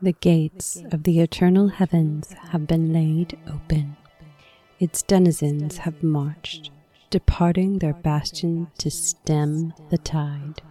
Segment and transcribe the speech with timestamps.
[0.00, 3.96] The gates of the eternal heavens have been laid open.
[4.78, 6.70] Its denizens have marched,
[7.10, 10.62] departing their bastion to stem the tide.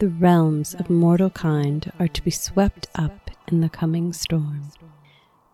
[0.00, 4.70] The realms of mortal kind are to be swept up in the coming storm.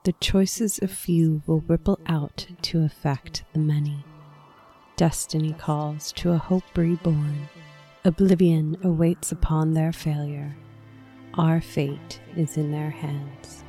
[0.03, 4.05] The choices of few will ripple out to affect the many.
[4.97, 7.49] Destiny calls to a hope reborn.
[8.05, 10.57] Oblivion awaits upon their failure.
[11.35, 13.62] Our fate is in their hands.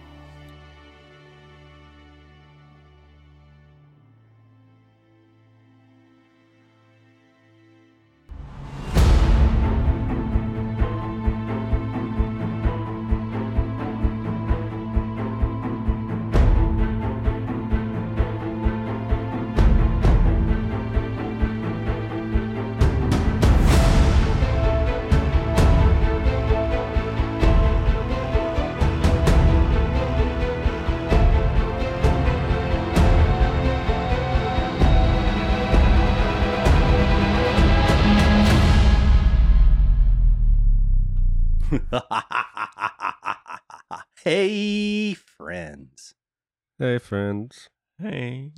[46.83, 47.69] Hey, friends.
[47.97, 48.51] Hey.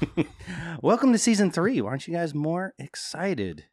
[0.82, 1.80] Welcome to season three.
[1.80, 3.66] Why Aren't you guys more excited?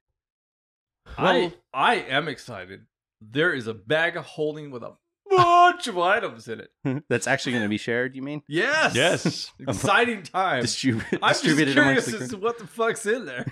[1.17, 2.81] I I am excited.
[3.19, 4.93] There is a bag of holding with a
[5.27, 7.03] bunch of items in it.
[7.09, 8.43] That's actually going to be shared, you mean?
[8.47, 8.93] Yes.
[8.93, 9.51] Yes.
[9.59, 10.65] Exciting time.
[10.65, 12.43] Distribu- I'm just distributed curious the as to group.
[12.43, 13.43] what the fuck's in there.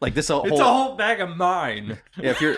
[0.00, 1.96] Like this whole, it's a whole bag of mine.
[2.16, 2.56] yeah, if you're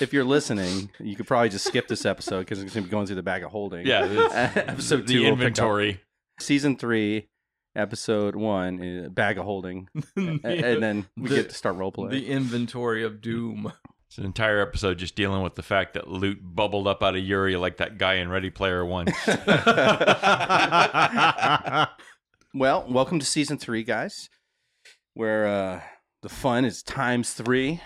[0.00, 2.90] if you're listening, you could probably just skip this episode because it's going to be
[2.90, 3.86] going through the bag of holding.
[3.86, 5.48] Yeah, it's- episode two the will pick up.
[5.48, 6.00] inventory.
[6.40, 7.28] Season three,
[7.76, 11.92] episode one, uh, bag of holding, A- and then we The- get to start role
[11.92, 12.10] playing.
[12.10, 13.72] the inventory of doom.
[14.08, 17.22] It's an entire episode just dealing with the fact that loot bubbled up out of
[17.24, 19.06] Uri like that guy in Ready Player One.
[22.56, 24.30] Well, welcome to season three, guys,
[25.14, 25.80] where uh,
[26.22, 27.80] the fun is times three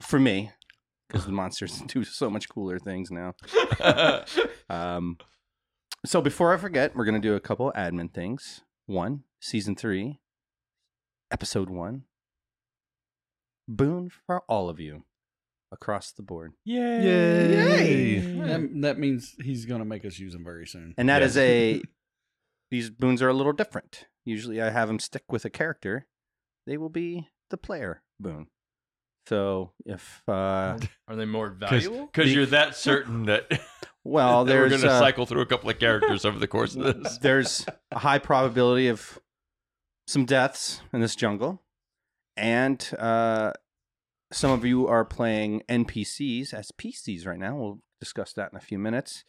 [0.00, 0.50] for me
[1.08, 3.34] because the monsters do so much cooler things now.
[4.70, 5.18] Um,
[6.08, 8.62] so before I forget, we're gonna do a couple admin things.
[8.86, 10.20] One, season three,
[11.30, 12.04] episode one.
[13.68, 15.04] Boon for all of you
[15.70, 17.50] across the board, Yay!
[17.52, 18.18] Yay!
[18.46, 20.94] That, that means he's going to make us use them very soon.
[20.96, 21.26] and that Yeah.
[21.26, 21.82] is a.
[22.70, 24.06] These boons are a little different.
[24.24, 26.06] Usually, I have them stick with a character.
[26.66, 28.46] They will be the player boon.
[29.26, 32.06] So if uh, Are they more valuable?
[32.06, 33.50] Because you're that certain that,
[34.08, 37.02] well, there's going to uh, cycle through a couple of characters over the course of
[37.02, 37.18] this.
[37.22, 39.20] there's a high probability of
[40.06, 41.62] some deaths in this jungle,
[42.36, 43.52] and uh,
[44.32, 47.56] some of you are playing NPCs as PCs right now.
[47.56, 49.24] We'll discuss that in a few minutes.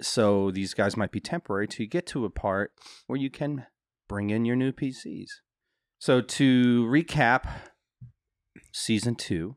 [0.00, 2.72] So these guys might be temporary to you get to a part
[3.06, 3.66] where you can
[4.08, 5.28] bring in your new PCs.
[5.98, 7.48] So to recap,
[8.72, 9.56] season two.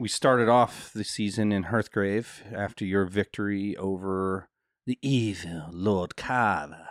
[0.00, 4.48] We started off the season in Hearthgrave after your victory over
[4.86, 6.88] the evil Lord Kava.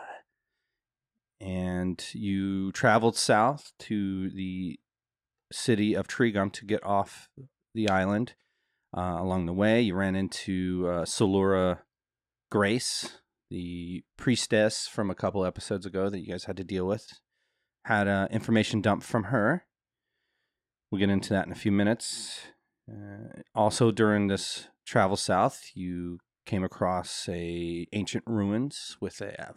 [1.40, 4.78] And you traveled south to the
[5.53, 7.29] city of Trigum to get off
[7.73, 8.34] the island.
[8.96, 11.79] Uh, along the way, you ran into uh, Solura
[12.51, 13.19] Grace,
[13.50, 17.22] the priestess from a couple episodes ago that you guys had to deal with.
[17.85, 19.63] Had uh, information dumped from her.
[20.91, 22.41] We'll get into that in a few minutes.
[22.90, 29.53] Uh, also, during this travel south, you came across a ancient ruins with a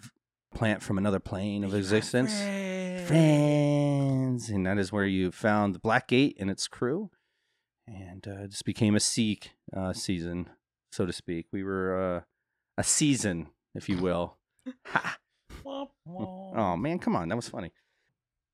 [0.53, 2.33] plant from another plane of existence.
[3.07, 7.11] Friends, and that is where you found the Black Gate and its crew,
[7.87, 9.39] and uh, this became a sea
[9.75, 10.49] uh, season,
[10.93, 11.47] so to speak.
[11.53, 12.21] We were uh,
[12.77, 14.37] a season, if you will.
[14.87, 15.17] Ha!
[16.07, 17.71] Oh man, come on, that was funny.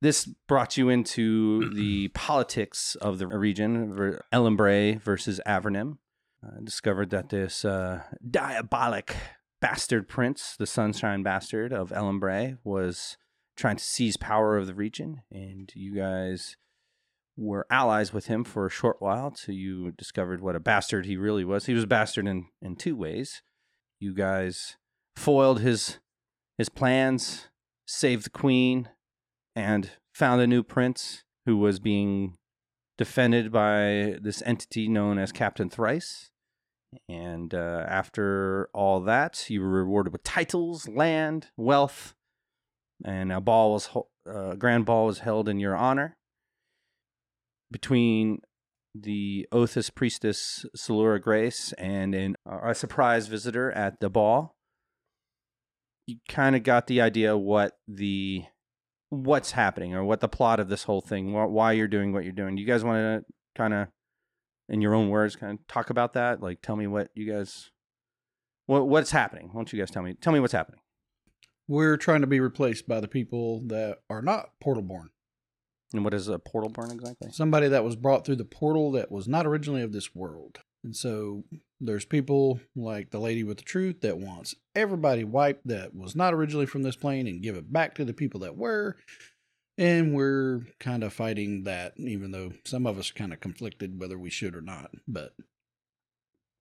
[0.03, 5.99] This brought you into the politics of the region, Ellenbray versus Avernim.
[6.47, 9.17] Uh, discovered that this uh, diabolic
[9.61, 13.17] bastard prince, the Sunshine Bastard of Ellenbray, was
[13.57, 16.57] trying to seize power of the region, and you guys
[17.37, 21.17] were allies with him for a short while till you discovered what a bastard he
[21.17, 21.67] really was.
[21.67, 23.43] He was a bastard in, in two ways.
[23.99, 24.77] You guys
[25.17, 25.99] foiled his
[26.59, 27.49] his plans,
[27.87, 28.89] saved the queen,
[29.57, 32.37] and found a new prince who was being
[32.99, 36.31] defended by this entity known as Captain Thrice.
[37.09, 42.15] And uh, after all that, you were rewarded with titles, land, wealth,
[43.05, 46.17] and a ball was ho- uh, a grand ball was held in your honor.
[47.71, 48.39] Between
[48.95, 54.55] the Othis priestess Salura Grace and an, a surprise visitor at the ball,
[56.07, 58.45] you kind of got the idea what the
[59.11, 62.33] what's happening or what the plot of this whole thing, why you're doing what you're
[62.33, 62.57] doing.
[62.57, 63.89] Do you guys want to kind of,
[64.69, 66.43] in your own words, kind of talk about that?
[66.43, 67.71] Like, tell me what you guys,
[68.67, 69.49] what what's happening?
[69.49, 70.15] Why don't you guys tell me?
[70.15, 70.81] Tell me what's happening.
[71.69, 75.11] We're trying to be replaced by the people that are not portal born.
[75.93, 77.31] And what is a portal born exactly?
[77.33, 80.59] Somebody that was brought through the portal that was not originally of this world.
[80.87, 81.43] And so
[81.81, 86.33] there's people like the lady with the truth that wants everybody wiped that was not
[86.33, 88.97] originally from this plane and give it back to the people that were.
[89.77, 94.17] And we're kind of fighting that, even though some of us kind of conflicted whether
[94.17, 94.93] we should or not.
[95.09, 95.33] But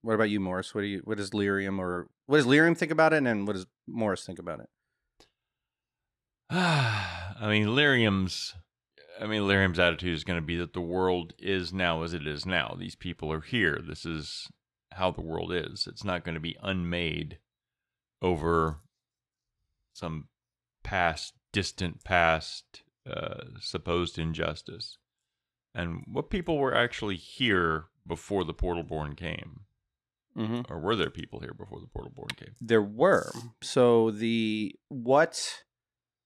[0.01, 0.74] What about you, Morris?
[0.74, 1.01] What do you?
[1.04, 4.39] What does Lirium or what does Lirium think about it, and what does Morris think
[4.39, 4.69] about it?
[6.50, 8.56] I mean, Lirium's.
[9.19, 12.27] I mean, Lirium's attitude is going to be that the world is now as it
[12.27, 12.75] is now.
[12.77, 13.79] These people are here.
[13.85, 14.47] This is
[14.94, 15.88] how the world is.
[15.88, 17.39] It's not going to be unmade
[18.21, 18.81] over
[19.94, 20.27] some
[20.83, 24.97] past, distant past, uh, supposed injustice.
[25.73, 29.62] And what people were actually here before the Portal Born came?
[30.38, 30.71] Mm-hmm.
[30.71, 32.56] Or were there people here before the Portal Born came?
[32.59, 33.31] There were.
[33.62, 35.63] So the what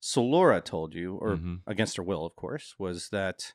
[0.02, 1.62] Solora told you, or Mhm.
[1.68, 3.54] against her will, of course, was that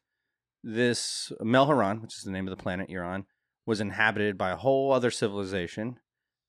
[0.62, 3.26] this Mel'Herron, which is the name of the planet you're on,
[3.67, 5.99] was inhabited by a whole other civilization,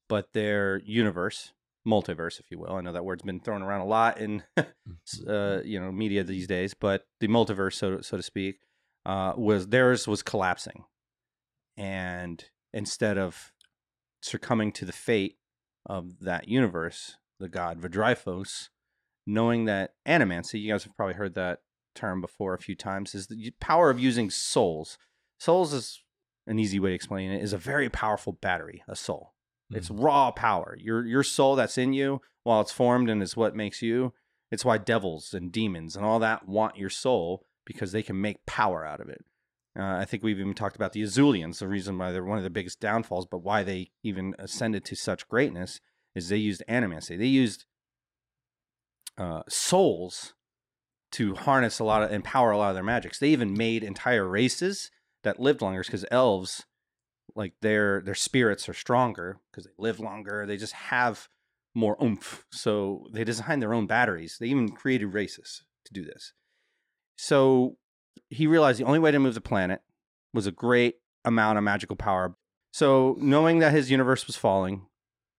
[0.08, 1.54] but their universe,
[1.88, 2.74] multiverse, if you will.
[2.74, 4.44] I know that word's been thrown around a lot in
[5.28, 8.60] uh, you know media these days, but the multiverse, so so to speak,
[9.06, 10.84] uh, was theirs was collapsing,
[11.78, 13.54] and instead of
[14.22, 15.38] succumbing to the fate
[15.86, 18.70] of that universe, the god Vidryphos,
[19.26, 21.60] knowing that animancy, you guys have probably heard that
[21.96, 24.98] term before a few times, is the power of using souls.
[25.40, 26.02] Souls is
[26.48, 29.34] an easy way to explain it is a very powerful battery, a soul.
[29.72, 30.78] It's raw power.
[30.80, 34.14] Your your soul that's in you, while it's formed and is what makes you.
[34.52, 38.46] It's why devils and demons and all that want your soul because they can make
[38.46, 39.26] power out of it.
[39.78, 42.44] Uh, I think we've even talked about the Azulians, the reason why they're one of
[42.44, 45.82] the biggest downfalls, but why they even ascended to such greatness
[46.14, 47.18] is they used animancy.
[47.18, 47.66] They used
[49.18, 50.34] uh, souls
[51.14, 53.20] to harness a lot of empower a lot of their magics.
[53.20, 54.92] They even made entire races
[55.24, 56.66] that lived longer because elves,
[57.36, 60.46] like their their spirits are stronger because they live longer.
[60.46, 61.30] They just have
[61.74, 62.46] more oomph.
[62.52, 64.38] So they designed their own batteries.
[64.40, 66.34] They even created races to do this.
[67.18, 67.78] So
[68.30, 69.82] he realized the only way to move the planet
[70.34, 72.36] was a great amount of magical power.
[72.72, 74.88] So knowing that his universe was falling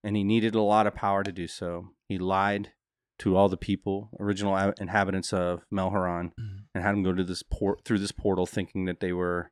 [0.03, 2.73] and he needed a lot of power to do so, he lied
[3.19, 6.57] to all the people, original inhabitants of Mel'Herron, mm-hmm.
[6.75, 9.51] and had them go to this port through this portal, thinking that they were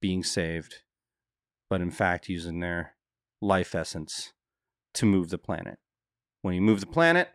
[0.00, 0.82] being saved,
[1.68, 2.94] but in fact using their
[3.40, 4.32] life essence
[4.94, 5.78] to move the planet.
[6.42, 7.28] When he moved the planet,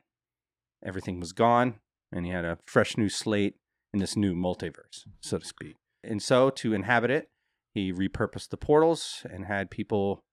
[0.83, 1.75] everything was gone,
[2.11, 3.55] and he had a fresh new slate
[3.93, 5.75] in this new multiverse, so to speak.
[6.03, 7.29] And so, to inhabit it,
[7.73, 10.23] he repurposed the portals and had people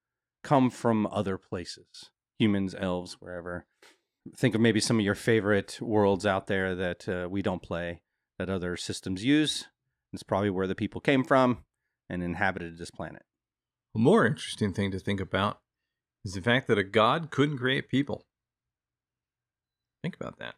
[0.43, 3.64] come from other places humans, elves, wherever.
[4.36, 8.00] Think of maybe some of your favorite worlds out there that uh, we don't play,
[8.38, 9.66] that other systems use.
[10.12, 11.64] It's probably where the people came from
[12.08, 13.22] and inhabited this planet.
[13.94, 15.60] A more interesting thing to think about
[16.24, 18.24] is the fact that a god couldn't create people.
[20.02, 20.54] Think about that.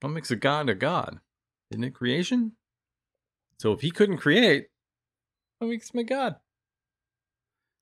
[0.00, 1.20] What makes a god a god?
[1.70, 2.52] Isn't it creation?
[3.58, 4.68] So if he couldn't create,
[5.58, 6.36] what makes him a god?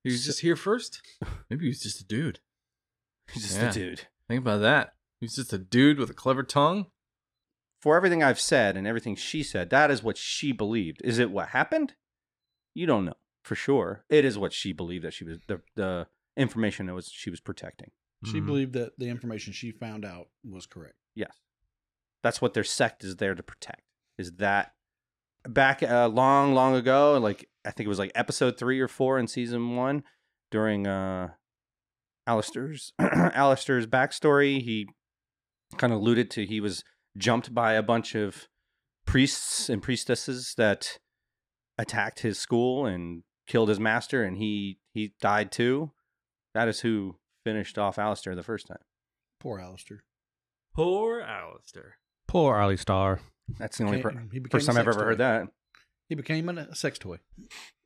[0.02, 1.02] He was just here first?
[1.50, 2.40] Maybe he was just a dude.
[3.32, 3.70] He's just Yeah.
[3.70, 4.06] a dude.
[4.28, 4.94] Think about that.
[5.20, 6.86] He's just a dude with a clever tongue.
[7.80, 11.00] For everything I've said and everything she said, that is what she believed.
[11.04, 11.94] Is it what happened?
[12.74, 13.14] You don't know
[13.44, 14.04] for sure.
[14.08, 16.06] It is what she believed that she was the the
[16.36, 17.90] information that was she was protecting.
[18.24, 18.46] she Mhm.
[18.46, 20.96] believed that the information she found out was correct.
[21.14, 21.30] Yes.
[22.22, 23.82] That's what their sect is there to protect.
[24.18, 24.74] Is that
[25.46, 29.18] back uh, long, long ago, like I think it was like episode three or four
[29.18, 30.02] in season one,
[30.50, 31.34] during uh
[32.26, 34.88] Alister's Alister's backstory, he
[35.76, 36.82] kind of alluded to he was
[37.16, 38.46] jumped by a bunch of
[39.06, 40.98] priests and priestesses that
[41.78, 45.92] attacked his school and killed his master and he he died too.
[46.54, 48.78] That is who finished off Alister the first time.
[49.40, 50.02] Poor Alister.
[50.74, 51.96] Poor Alister.
[52.26, 53.20] Poor Ali Star.
[53.58, 55.46] That's the only Became- per- first time I've ever heard that.
[56.08, 57.18] He became a sex toy.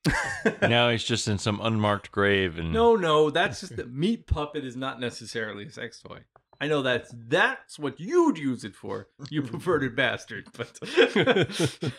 [0.63, 4.65] now he's just in some unmarked grave and No, no, that's just the meat puppet
[4.65, 6.21] is not necessarily a sex toy.
[6.61, 10.47] I know that's that's what you'd use it for, you perverted bastard.
[10.57, 10.79] But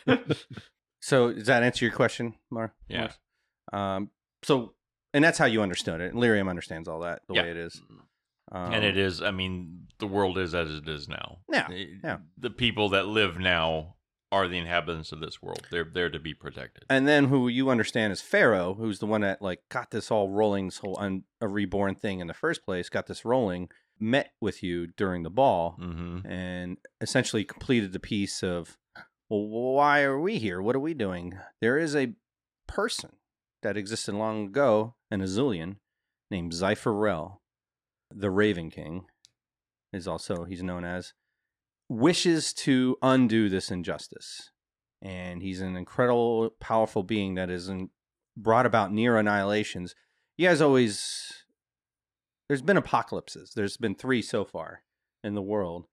[1.04, 2.74] So does that answer your question, Mar?
[2.88, 3.12] Yeah.
[3.74, 4.12] Um.
[4.44, 4.74] So,
[5.14, 6.14] and that's how you understood it.
[6.14, 7.44] And Lirium understands all that the Yeah.
[7.44, 7.82] way it is.
[8.52, 9.22] Um, and it is.
[9.22, 11.40] I mean, the world is as it is now.
[11.52, 12.18] Yeah, The- yeah.
[12.38, 13.96] The people that live now
[14.32, 15.68] are the inhabitants of this world.
[15.72, 16.86] They're there to be protected.
[16.90, 20.30] And then who you understand is Pharaoh, who's the one that like got this all
[20.30, 23.70] rolling, this whole un- a reborn thing in the first place, got this rolling,
[24.00, 28.78] met with you during the ball, hmm and essentially completed the piece of,
[29.30, 30.62] well, why are we here?
[30.62, 31.38] What are we doing?
[31.60, 32.14] There is a
[32.68, 33.18] person
[33.64, 35.76] that existed long ago, an Azulian,
[36.32, 37.40] named Zypharel,
[38.10, 39.06] the Raven King,
[39.94, 41.14] is also he's known as,
[41.92, 44.50] wishes to undo this injustice,
[45.02, 47.70] and he's an incredible, powerful being that has
[48.38, 49.94] brought about near annihilations.
[50.38, 51.34] You guys always.
[52.48, 53.54] There's been apocalypses.
[53.56, 54.82] There's been three so far
[55.24, 55.88] in the world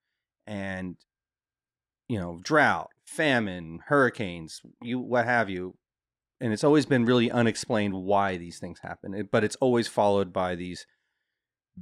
[0.48, 0.96] and
[2.08, 5.76] you know drought famine hurricanes you what have you
[6.40, 10.54] and it's always been really unexplained why these things happen but it's always followed by
[10.54, 10.86] these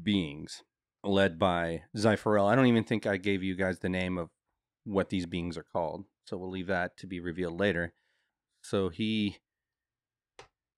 [0.02, 0.62] beings
[1.08, 2.48] led by Zypharel.
[2.48, 4.30] I don't even think I gave you guys the name of
[4.84, 7.92] what these beings are called so we'll leave that to be revealed later
[8.62, 9.38] so he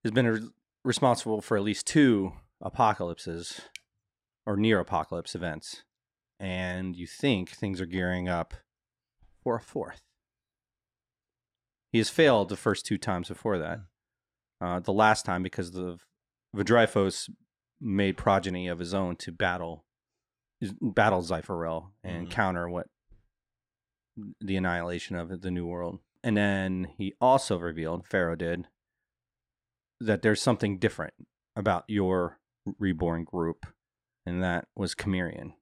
[0.03, 0.49] has been re-
[0.83, 2.33] responsible for at least two
[2.63, 3.61] apocalypses
[4.47, 5.83] or near apocalypse events
[6.41, 8.55] and you think things are gearing up
[9.43, 10.01] for a fourth.
[11.91, 13.81] He has failed the first two times before that.
[14.61, 15.99] Uh, the last time because the
[16.55, 17.31] Vidryphos
[17.81, 19.85] made progeny of his own to battle
[20.81, 22.31] battle Zypharel and Mhm.
[22.31, 22.89] counter what
[24.41, 26.01] the annihilation of the new world.
[26.25, 28.67] And then he also revealed, Pharaoh did,
[30.01, 31.15] that there's something different
[31.55, 32.41] about your
[32.79, 33.67] reborn group,
[34.27, 35.55] and that was Chimerian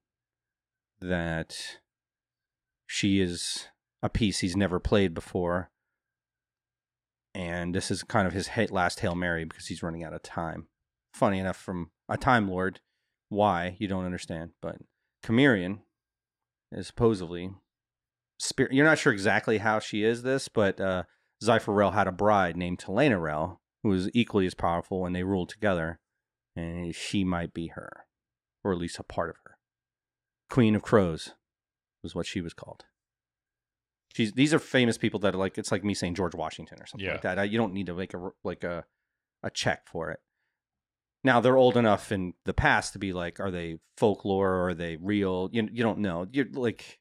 [0.99, 1.79] that
[2.87, 3.67] she is
[4.01, 5.71] a piece he's never played before.
[7.35, 10.69] And this is kind of his last Hail Mary because he's running out of time.
[11.13, 12.81] Funny enough, from a Time Lord,
[13.29, 14.77] why you don't understand, but
[15.25, 15.79] Chimerian
[16.71, 17.51] is supposedly
[18.39, 18.73] spirit.
[18.73, 21.03] You're not sure exactly how she is this, but uh,
[21.43, 25.99] Zypharel had a bride named Telenarel who was equally as powerful, and they ruled together.
[26.55, 28.05] And she might be her,
[28.63, 29.57] or at least a part of her.
[30.49, 31.35] Queen of Crows
[32.01, 32.85] was what she was called.
[34.15, 36.87] She's these are famous people that are like it's like me saying George Washington or
[36.87, 37.11] something Yeah.
[37.13, 37.37] like that.
[37.37, 38.85] I, you don't need to make a like a
[39.43, 40.19] a check for it.
[41.27, 44.73] Now they're old enough in the past to be like, are they folklore or are
[44.73, 45.49] they real?
[45.51, 46.25] You you don't know.
[46.31, 46.99] You're like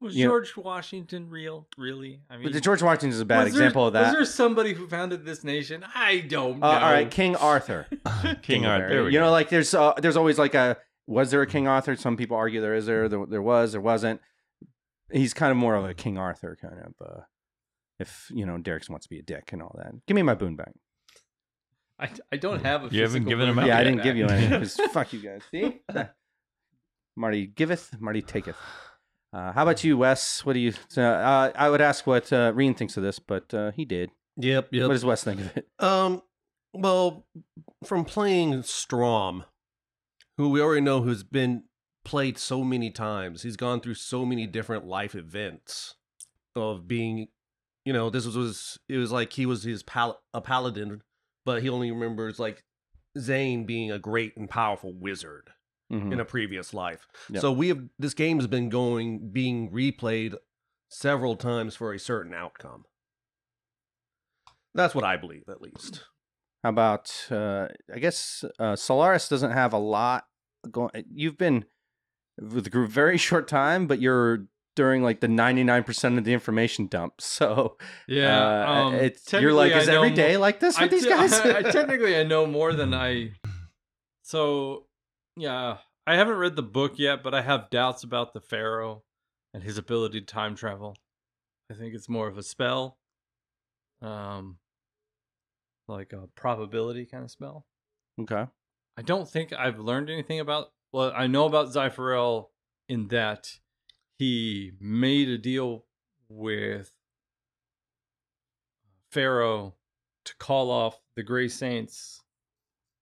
[0.00, 1.66] Was You know- George Washington real?
[1.76, 2.20] Really?
[2.30, 4.02] I but the George Washington is a bad was there- example of that.
[4.02, 5.84] Was there somebody who founded this nation?
[5.92, 6.66] I don't know.
[6.68, 7.88] Uh, all right, King Arthur.
[8.42, 8.88] King Arthur.
[8.88, 10.76] There we you know, like there's uh, there's always like a
[11.08, 11.96] was there a King Arthur?
[11.96, 14.20] Some people argue there is there, there there was, there wasn't.
[15.10, 16.94] He's kind of more of a King Arthur kind of.
[17.04, 17.20] Uh,
[17.98, 20.34] if you know Derek wants to be a dick and all that, give me my
[20.34, 20.74] boon back.
[21.98, 22.94] I, I don't have a.
[22.94, 24.38] You haven't given him out yeah, I didn't give you back.
[24.38, 25.42] any because fuck you guys.
[25.50, 25.80] See,
[27.16, 28.56] Marty giveth, Marty taketh.
[29.32, 30.44] Uh, how about you, Wes?
[30.44, 30.72] What do you?
[30.96, 34.10] Uh, I would ask what uh, Reen thinks of this, but uh, he did.
[34.36, 34.86] Yep, yep.
[34.86, 35.68] What does Wes think of it?
[35.78, 36.22] Um,
[36.74, 37.26] well,
[37.84, 39.44] from playing Strom,
[40.36, 41.64] who we already know who's been
[42.04, 45.94] played so many times, he's gone through so many different life events
[46.54, 47.28] of being,
[47.84, 51.02] you know, this was, was it was like he was his pal- a paladin,
[51.46, 52.62] but he only remembers like
[53.18, 55.48] Zane being a great and powerful wizard
[55.90, 56.12] Mhm.
[56.12, 57.06] in a previous life.
[57.30, 57.40] Yep.
[57.40, 60.34] So we have this game has been going being replayed
[60.90, 62.84] several times for a certain outcome.
[64.74, 66.04] That's what I believe, at least.
[66.62, 70.26] How about uh, I guess uh, Solaris doesn't have a lot
[70.70, 70.90] going.
[71.10, 71.64] You've been
[72.38, 76.86] with the group very short time, but you're during like the 99% of the information
[76.86, 77.14] dump.
[77.20, 80.90] So Yeah, uh, um, it's you're like is I know mo- like this I with
[80.92, 81.32] these guys?
[81.32, 83.32] I, technically, I know more than I.
[84.22, 84.86] So,
[85.36, 89.02] yeah, I haven't read the book yet, but I have doubts about the Pharaoh
[89.52, 90.96] and his ability to time travel.
[91.70, 92.98] I think it's more of a spell,
[94.02, 94.58] um,
[95.88, 97.66] like a probability kind of spell.
[98.20, 98.46] okay.
[98.98, 100.68] I don't think I've learned anything about.
[100.92, 102.46] Well, I know about Zypharel
[102.88, 103.48] in that
[104.18, 105.84] he made a deal
[106.28, 106.90] with
[109.10, 109.74] Pharaoh
[110.24, 112.22] to call off the Gray Saints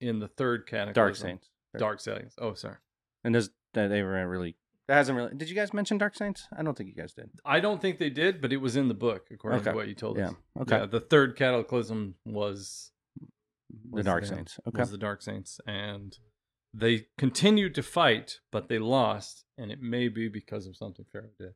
[0.01, 0.95] in the third cataclysm.
[0.95, 1.51] Dark Saints.
[1.79, 2.35] Dark Saints.
[2.39, 2.77] Oh, sorry.
[3.25, 4.57] And does that uh, they were really
[4.87, 6.47] that hasn't really Did you guys mention Dark Saints?
[6.57, 7.31] I don't think you guys did.
[7.45, 9.71] I don't think they did, but it was in the book, according Okay.
[9.71, 10.29] to what you told Yeah.
[10.29, 10.35] us.
[10.61, 10.79] Okay.
[10.79, 12.93] Yeah, the third cataclysm was
[13.93, 14.61] the Dark them, Saints.
[14.69, 14.79] Okay.
[14.81, 16.17] Was the Dark Saints, and
[16.75, 21.29] they continued to fight, but they lost, and it may be because of something Pharaoh
[21.39, 21.55] did.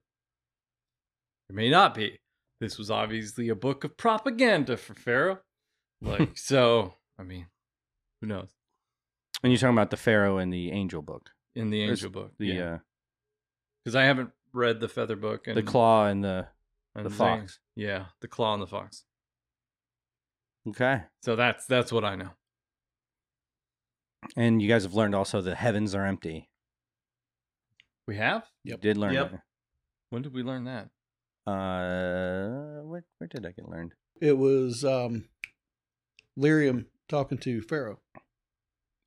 [1.50, 2.20] It may not be.
[2.60, 5.40] This was obviously a book of propaganda for Pharaoh.
[6.00, 7.46] Like so, I mean,
[8.20, 8.50] who knows?
[9.42, 11.30] And you're talking about the Pharaoh in the Angel book.
[11.54, 12.32] in the There's Angel book.
[12.38, 12.78] the yeah, uh,
[13.84, 16.46] because I haven't read the Feather book and the claw and the
[16.94, 17.58] and the fox.
[17.74, 19.04] Yeah, the claw and the fox.
[20.68, 21.02] okay.
[21.22, 22.30] So that's that's what I know.
[24.36, 26.48] And you guys have learned also the heavens are empty.
[28.06, 28.44] We have.
[28.64, 28.80] You Yep.
[28.80, 29.30] did learn Yep.
[29.32, 29.42] that.
[30.10, 30.90] When did we learn that?
[31.46, 33.92] Uh, where where did I get learned?
[34.20, 35.28] It was um,
[36.38, 38.00] Lirium talking to Pharaoh.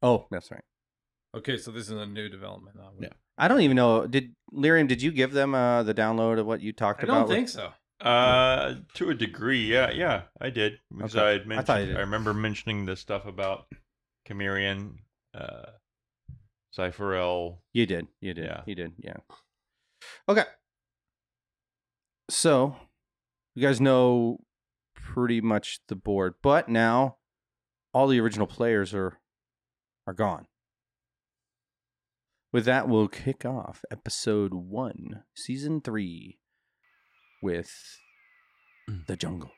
[0.01, 0.63] Oh, that's right.
[1.35, 2.77] Okay, so this is a new development.
[2.81, 3.13] I would- Yeah.
[3.37, 4.05] I don't even know.
[4.07, 4.87] Did Lirium?
[4.87, 7.13] Did you give them uh, the download of what you talked about?
[7.13, 7.29] I about?
[7.29, 7.73] don't with- think so.
[8.05, 11.23] Uh, to a degree, yeah, yeah, I did because Okay.
[11.25, 11.67] I had I mentioned.
[11.67, 11.97] thought I, you did.
[11.97, 13.67] remember mentioning the stuff about
[14.31, 14.93] Chimerian,
[15.35, 15.71] uh,
[16.77, 17.57] Zypharel.
[17.73, 18.07] You did.
[18.21, 18.45] You did.
[18.45, 18.61] Yeah.
[18.65, 18.93] You did.
[18.97, 19.17] Yeah.
[20.27, 20.45] Okay.
[22.29, 22.75] So,
[23.55, 24.39] you guys know
[24.95, 27.17] pretty much the board, but now
[27.93, 29.19] all the original players are
[30.07, 30.45] are gone.
[32.53, 36.39] With that, we'll kick off episode one, season three,
[37.41, 37.71] with
[39.07, 39.51] the jungle.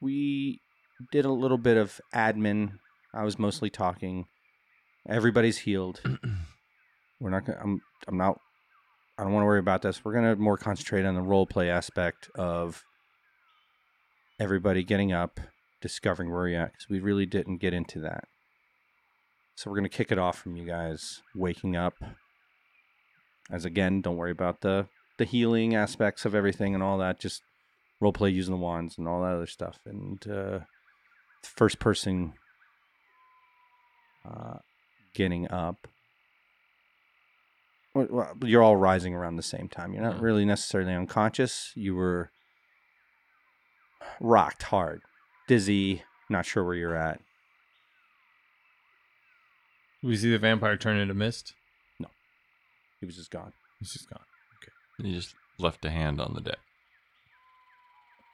[0.00, 0.62] We
[1.12, 2.72] did a little bit of admin.
[3.14, 4.26] I was mostly talking.
[5.08, 6.00] Everybody's healed.
[7.20, 7.58] We're not gonna.
[7.62, 7.80] I'm.
[8.06, 8.38] I'm not.
[9.18, 10.04] I don't want to worry about this.
[10.04, 12.82] We're gonna more concentrate on the role play aspect of
[14.38, 15.40] everybody getting up,
[15.82, 18.24] discovering where you're at, because we really didn't get into that.
[19.56, 21.94] So we're gonna kick it off from you guys waking up.
[23.50, 24.86] As again, don't worry about the
[25.18, 27.20] the healing aspects of everything and all that.
[27.20, 27.42] Just
[28.00, 29.78] role play using the wands and all that other stuff.
[29.84, 30.60] And uh,
[31.42, 32.34] first person
[34.24, 34.58] uh,
[35.14, 35.86] getting up.
[37.94, 39.92] Well, well, You're all rising around the same time.
[39.92, 40.22] You're not Mhm.
[40.22, 41.72] really necessarily unconscious.
[41.74, 42.30] You were
[44.20, 45.02] rocked hard,
[45.48, 47.20] dizzy, not sure where you're at.
[50.02, 51.52] We see the vampire turn into mist.
[51.98, 52.08] No,
[53.00, 53.52] he was just gone.
[53.80, 54.24] He's just gone.
[54.62, 54.72] Okay.
[55.08, 56.58] He just left a hand on the deck.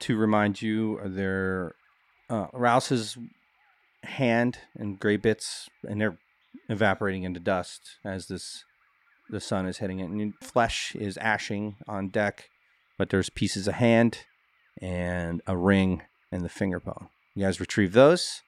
[0.01, 1.73] to remind you their
[2.29, 3.17] uh, Rouse's
[4.03, 6.17] hand and gray bits, and they're
[6.69, 8.63] evaporating into dust as this
[9.29, 12.49] the sun is hitting it, and flesh is ashing on deck.
[12.97, 14.19] But there's pieces of hand
[14.81, 17.09] and a ring and the finger bone.
[17.35, 18.41] You guys retrieve those.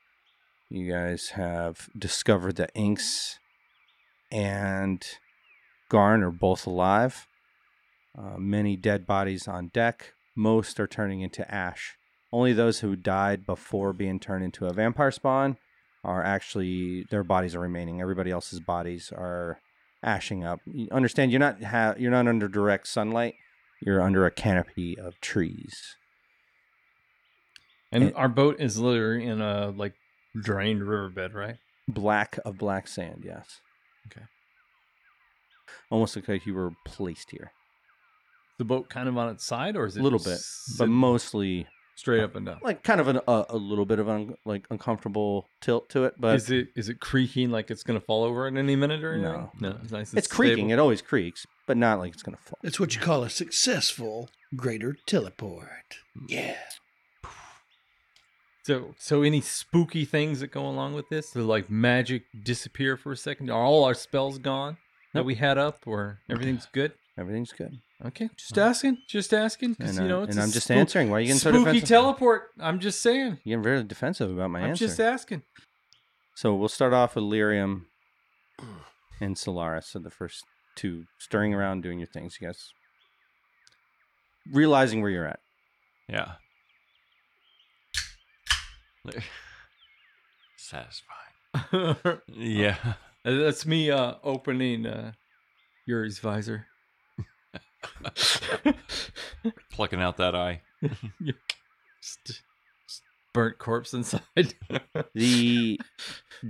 [0.70, 3.40] You guys have discovered that Inks
[4.32, 5.06] and
[5.90, 7.28] Garn are both alive.
[8.18, 10.14] Uh, many dead bodies on deck.
[10.36, 11.99] Most are turning into ash.
[12.32, 15.58] Only those who died before being turned into a vampire spawn
[16.04, 18.02] are actually their bodies are remaining.
[18.02, 19.60] Everybody else's bodies are
[20.04, 20.60] ashing up.
[20.66, 21.32] You understand?
[21.32, 23.36] You're not ha- you're not under direct sunlight.
[23.82, 25.96] You're under a canopy of trees.
[27.92, 29.94] And And- our boat is literally in a like
[30.40, 31.58] drained riverbed, right?
[31.88, 33.24] Black of black sand.
[33.26, 33.60] Yes.
[34.08, 34.26] Okay.
[35.90, 37.52] Almost like you were placed here.
[38.60, 40.90] The boat kind of on its side, or is it A little bit, sit but
[40.90, 41.68] mostly
[42.00, 42.60] straight up and down?
[42.64, 46.16] like kind of an, a, a little bit of an like uncomfortable tilt to it.
[46.18, 49.14] But is it is it creaking like it's gonna fall over in any minute or
[49.14, 49.32] anything?
[49.32, 49.52] No.
[49.60, 50.10] no, it's nice.
[50.12, 50.68] and it's creaking.
[50.68, 50.72] stable.
[50.72, 52.58] It always creaks, but not like it's gonna fall.
[52.64, 55.98] It's what you call a successful greater teleport.
[56.28, 56.56] Yeah.
[58.64, 61.30] So, so any spooky things that go along with this?
[61.30, 63.50] So like magic disappear for a second?
[63.50, 64.78] Are all our spells gone
[65.14, 66.94] that we had up, or everything's good?
[67.18, 67.80] Everything's good.
[68.06, 70.68] Okay, just asking, just asking, because And, you know uh, it's and a I'm just
[70.68, 71.10] spook- answering.
[71.10, 71.90] Why are you getting so spooky defensive?
[71.90, 72.44] teleport.
[72.60, 73.40] I'm just saying.
[73.44, 74.70] You're getting very defensive about my answer.
[74.70, 75.42] I'm just asking.
[76.36, 77.88] So we'll start off with Lirium
[79.20, 79.88] and Solaris.
[79.88, 80.46] So the first
[80.78, 82.38] two stirring around, doing your things.
[82.40, 82.72] You guys
[84.54, 85.42] realizing where you're at.
[86.08, 86.36] Yeah.
[90.58, 92.20] Satisfying.
[92.34, 92.78] Yeah.
[93.26, 95.12] That's me uh, opening uh,
[95.86, 96.68] Uri's visor.
[99.72, 100.62] Plucking out that eye.
[102.02, 102.42] Just-
[102.88, 103.02] just
[103.34, 104.22] burnt corpse inside.
[105.14, 105.80] The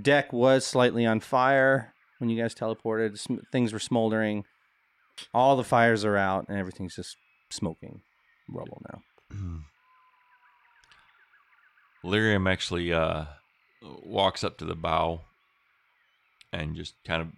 [0.00, 3.18] deck was slightly on fire when you guys teleported.
[3.18, 4.44] Sm- things were smoldering.
[5.34, 7.16] All the fires are out, and everything's just
[7.50, 8.00] smoking
[8.48, 9.00] rubble now.
[12.04, 13.24] Lirium actually uh,
[13.82, 15.22] walks up to the bow
[16.52, 17.28] and just kind of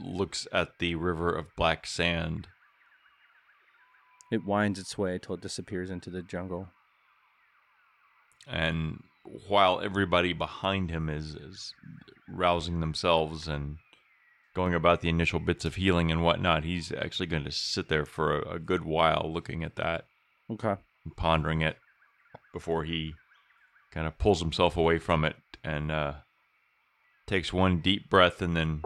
[0.00, 2.48] looks at the river of black sand.
[4.30, 6.68] It winds its way till it disappears into the jungle.
[8.46, 9.02] And
[9.48, 11.74] while everybody behind him is, is
[12.28, 13.76] rousing themselves and
[14.54, 18.04] going about the initial bits of healing and whatnot, he's actually going to sit there
[18.06, 20.04] for a, a good while looking at that
[20.50, 20.76] Okay.
[21.16, 21.76] pondering it
[22.52, 23.14] before he
[23.90, 26.14] kind of pulls himself away from it and uh,
[27.26, 28.82] takes one deep breath and then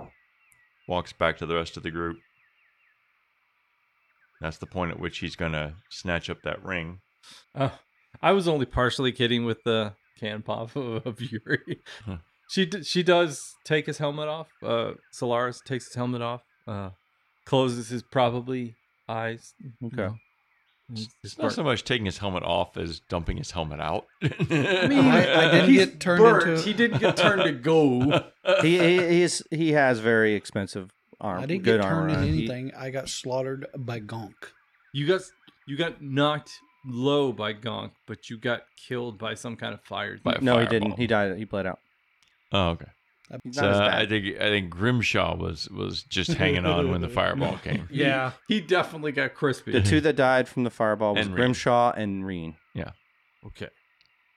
[0.88, 2.18] walks back to the rest of the group.
[4.42, 6.98] That's the point at which he's going to snatch up that ring.
[7.54, 7.70] Uh,
[8.20, 11.80] I was only partially kidding with the can pop of, of Uri.
[12.04, 12.16] Huh.
[12.50, 14.48] she d- she does take his helmet off.
[14.62, 16.42] Uh, Solaris takes his helmet off.
[16.66, 16.90] Uh,
[17.46, 18.74] closes his probably
[19.08, 19.54] eyes.
[19.60, 19.96] you Okay.
[19.96, 20.14] know.
[20.94, 24.04] His It's not so much taking his helmet off as dumping his helmet out.
[24.22, 26.48] I mean, I- I didn't He's get turned burnt.
[26.48, 28.24] into- He didn't get turned to go.
[28.60, 30.90] he, he he's he has very expensive
[31.22, 31.42] arm.
[31.42, 32.24] I didn't good get armor turned on.
[32.24, 32.72] into uh, He- anything.
[32.76, 34.34] I got slaughtered by Gonk.
[34.92, 35.22] You got
[35.66, 36.50] you got knocked
[36.84, 40.18] low by Gonk, but you got killed by some kind of fire.
[40.22, 40.98] By a no, he didn't.
[40.98, 41.36] He died.
[41.38, 41.78] He bled out.
[42.52, 42.86] oh, okay.
[43.44, 43.94] He's So not as uh, bad.
[44.02, 47.88] I think I think Grimshaw was was just hanging on when the fireball came.
[47.90, 49.72] yeah, he definitely got crispy.
[49.72, 51.36] the two that died from the fireball was And Reen.
[51.46, 52.56] Grimshaw and Reen.
[52.74, 52.90] Yeah.
[53.46, 53.68] Okay,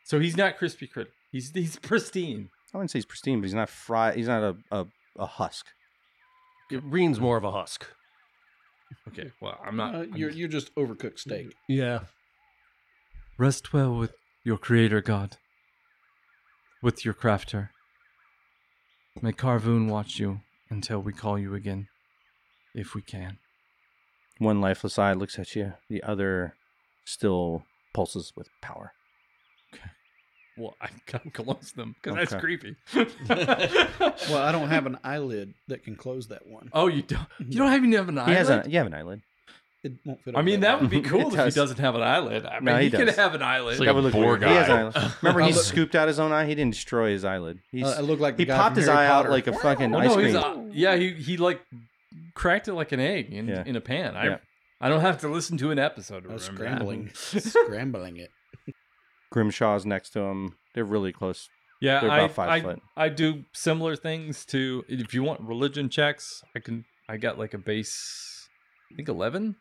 [0.06, 1.10] so he's not crispy crit.
[1.32, 2.50] He's he's pristine.
[2.74, 4.16] I wouldn't say he's pristine, but he's not fried.
[4.16, 4.86] He's not a, a,
[5.20, 5.66] a husk.
[6.72, 7.86] Reen's more of a husk.
[9.08, 9.96] Okay, well I'm not.
[9.96, 11.54] Uh, I'm you're just- you're just overcooked steak.
[11.68, 12.02] Yeah.
[13.38, 15.38] Rest well with your creator god.
[16.82, 17.70] With your crafter.
[19.22, 21.88] May Carvoon watch you until we call you again.
[22.74, 23.38] If we can.
[24.40, 25.74] One lifeless eye looks at you.
[25.90, 26.56] The other
[27.06, 28.92] still pulses with power.
[30.58, 32.26] Well, I gotta close them because Okay.
[32.26, 32.76] that's creepy.
[34.30, 36.70] Well, I don't have an eyelid that can close that one.
[36.74, 37.28] oh, you don't.
[37.40, 38.38] You don't even have an He eyelid.
[38.38, 39.22] has a, you have an eyelid.
[39.84, 40.34] It won't fit.
[40.36, 41.54] I over mean, that that would be It cool if he does.
[41.56, 42.46] doesn't have an eyelid.
[42.46, 43.16] I mean, No, he he, could does.
[43.18, 43.74] have an eyelid.
[43.74, 44.44] It's like that a would look boar weird.
[44.44, 44.80] He has guy.
[44.82, 45.12] an eyelid.
[45.22, 46.46] Remember, he scooped out his own eye.
[46.48, 47.60] He didn't destroy his eyelid.
[47.72, 49.46] He's, Uh, I look like the he guy popped from his Harry eye out like
[49.48, 50.26] a fucking Oh, ice no, cream.
[50.28, 51.62] he's uh, yeah, he he like
[52.34, 53.64] cracked it like an egg in, Yeah.
[53.66, 54.16] in a pan.
[54.16, 54.38] I Yeah.
[54.82, 56.76] I don't have to listen to an episode to I was remember that.
[56.76, 58.32] scrambling, scrambling it.
[59.36, 60.56] Grimshaw's next to him.
[60.74, 61.50] They're really close.
[61.82, 62.82] Yeah, They're I, about five I, foot.
[62.96, 67.54] I do similar things to if you want religion checks, I can I got like
[67.54, 68.48] a base
[68.92, 69.58] I think 11,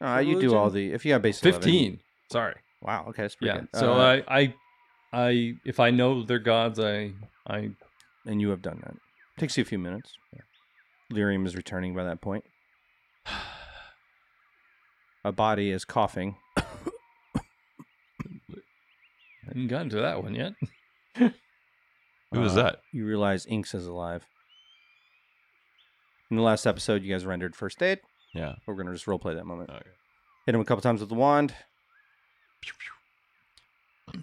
[0.00, 1.60] Uh, you do all the if you have base 11.
[1.62, 2.00] 15.
[2.32, 2.56] Sorry.
[2.80, 3.04] Wow.
[3.10, 3.60] Okay, that's pretty Yeah.
[3.60, 3.68] good.
[3.74, 4.54] So Uh, I I
[5.12, 7.12] I if I know their gods, I
[7.46, 7.70] I
[8.26, 8.94] and you have done that.
[9.38, 10.12] Takes you a few minutes.
[11.12, 12.44] Lirium is returning by that point.
[15.24, 16.36] A body is coughing.
[19.52, 20.52] Hadn't gotten to that one yet.
[22.32, 22.76] Who was Uh, that?
[22.92, 24.26] You realize Inks is alive.
[26.30, 28.00] In the last episode, you guys rendered first aid.
[28.34, 28.54] Yeah.
[28.66, 29.70] We're gonna just roleplay that moment.
[29.70, 29.82] Okay.
[30.46, 31.54] Hit him a couple times with the wand.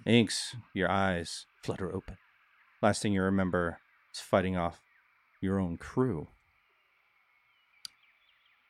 [0.05, 2.17] Inks, your eyes flutter open.
[2.81, 3.79] Last thing you remember
[4.13, 4.81] is fighting off
[5.41, 6.27] your own crew.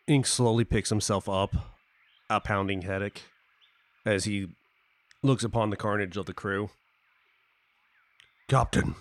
[0.07, 1.53] Ink slowly picks himself up,
[2.29, 3.23] a pounding headache,
[4.05, 4.47] as he
[5.21, 6.69] looks upon the carnage of the crew.
[8.47, 8.95] Captain,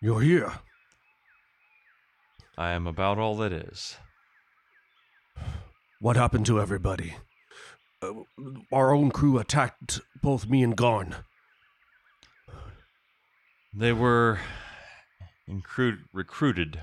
[0.00, 0.52] you're here.
[2.56, 3.96] I am about all that is.
[6.00, 7.14] What happened to everybody?
[8.02, 8.12] Uh,
[8.72, 11.16] our own crew attacked both me and Garn.
[13.74, 14.38] They were
[15.48, 16.80] incru- recruited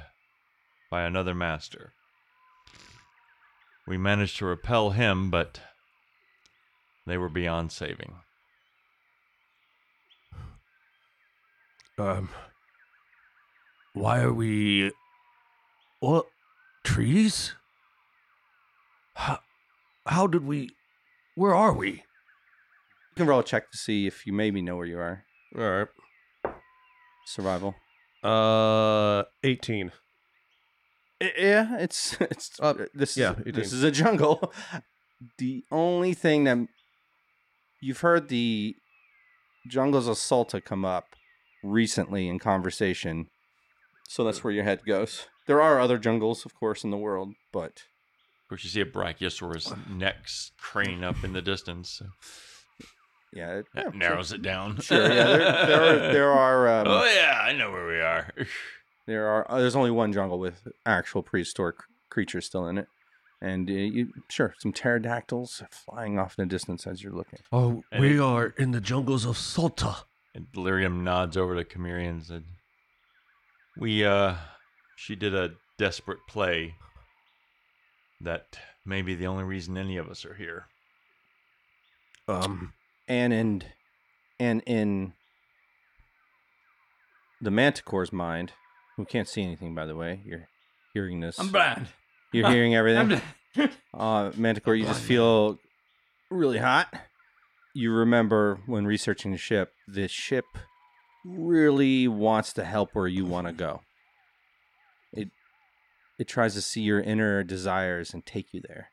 [0.90, 1.94] by another master.
[3.88, 5.60] We managed to repel him, but
[7.06, 8.16] they were beyond saving.
[12.00, 12.30] Um,
[13.94, 14.92] why are we.
[16.00, 16.28] What?
[16.86, 17.56] Trees?
[19.16, 19.40] How,
[20.08, 20.70] how did we.
[21.36, 21.90] Where are we?
[21.92, 22.02] You
[23.18, 25.26] can roll a check to see if you maybe know where you are.
[25.58, 25.88] All right.
[27.26, 27.76] Survival.
[28.24, 29.92] Uh, 18.
[31.38, 33.74] Yeah, it's it's Uh, this yeah, is, this is.
[33.74, 34.54] is a jungle.
[35.38, 36.60] The only thing that
[37.82, 38.74] you've heard the
[39.68, 41.08] jungles of Sulta come up
[41.64, 43.28] recently in conversation,
[44.08, 45.28] so that's where your head goes.
[45.48, 47.84] There are other jungles, of course, in the world, but
[48.44, 50.28] Of course, you see a Brachiosaurus neck
[50.60, 51.90] craning up in the distance.
[51.90, 52.06] So
[53.34, 54.80] yeah, it, that yeah, narrows it down.
[54.82, 58.28] Sure, yeah, there, there are there are um, oh yeah, I know where we are.
[59.08, 61.78] there are uh, there's only one jungle with actual prehistoric
[62.10, 62.88] creatures still in it,
[63.42, 67.40] and uh, you sure some pterodactyls flying off in the distance as you're looking.
[67.52, 70.06] Oh, And we it- are in the jungles of Sulta.
[70.40, 72.46] And Delirium nods over to Chimera and said,
[73.78, 74.36] "We, uh,
[74.96, 76.76] she did a desperate play.
[78.22, 80.68] That may be the only reason any of us are here.
[82.28, 82.74] Um,
[83.08, 83.64] and in
[84.40, 85.14] and in
[87.42, 88.54] the manticore's mind
[88.96, 90.48] who can't see anything by the way you're
[90.94, 91.88] hearing this I'm blind.
[92.32, 93.22] you're hearing I'm everything
[93.94, 95.58] uh manticore you just feel
[96.30, 96.94] really hot
[97.74, 100.46] you remember when researching the ship this ship
[101.26, 103.82] really wants to help where you want to go
[105.14, 105.30] It
[106.18, 108.90] it tries to see your inner desires and take you there.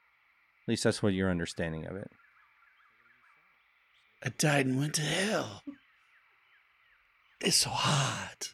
[0.64, 2.08] At least that's what your understanding of it.
[4.24, 5.62] I died and went to hell.
[7.40, 8.52] It's so hot.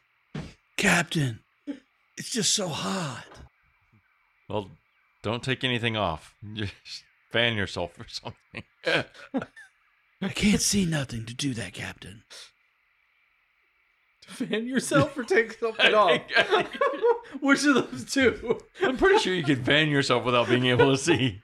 [0.77, 1.41] Captain,
[2.17, 3.25] it's just so hot.
[4.49, 4.71] Well,
[5.23, 6.35] don't take anything off.
[6.55, 6.75] Just
[7.31, 8.65] fan yourself or something.
[10.23, 12.23] I can't see nothing to do that, Captain.
[14.27, 16.11] Fan yourself or take something off.
[16.11, 16.67] think- I
[17.41, 18.59] Which of those two?
[18.83, 21.43] I'm pretty sure you can fan yourself without being able to see.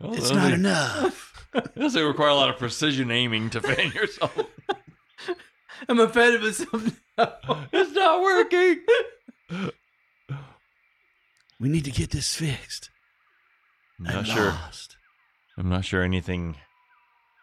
[0.00, 1.26] Well, It's it not doesn't- enough.
[1.52, 4.38] It doesn't require a lot of precision aiming to fan yourself.
[5.88, 6.96] I'm offended with something.
[7.72, 8.84] it's not working.
[11.58, 12.88] We need to get this fixed.
[13.98, 14.44] I'm I'm not sure.
[14.46, 14.96] lost.
[15.58, 16.56] I'm not sure anything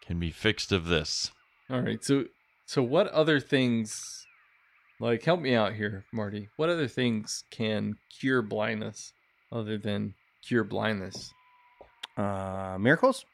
[0.08, 1.32] can be fixed of this.
[1.70, 2.26] All right, so
[2.65, 4.02] so what other things
[5.00, 6.50] like help me out here, Marty.
[6.56, 9.13] What other things can cure blindness
[9.52, 10.15] other than
[10.48, 11.32] cure blindness?
[12.15, 13.26] Uh, miracles?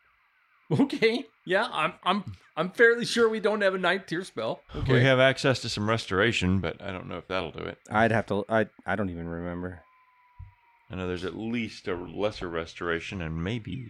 [0.72, 1.26] Okay.
[1.46, 2.24] Yeah, I'm I'm
[2.58, 4.62] I'm fairly sure we don't have a ninth tier spell.
[4.76, 4.94] Okay.
[4.94, 7.78] We have access to some restoration, but I don't know if that'll do it.
[7.92, 8.46] I'd have to.
[8.50, 9.84] I I don't even remember.
[10.90, 13.88] I know there's at least a lesser restoration and maybe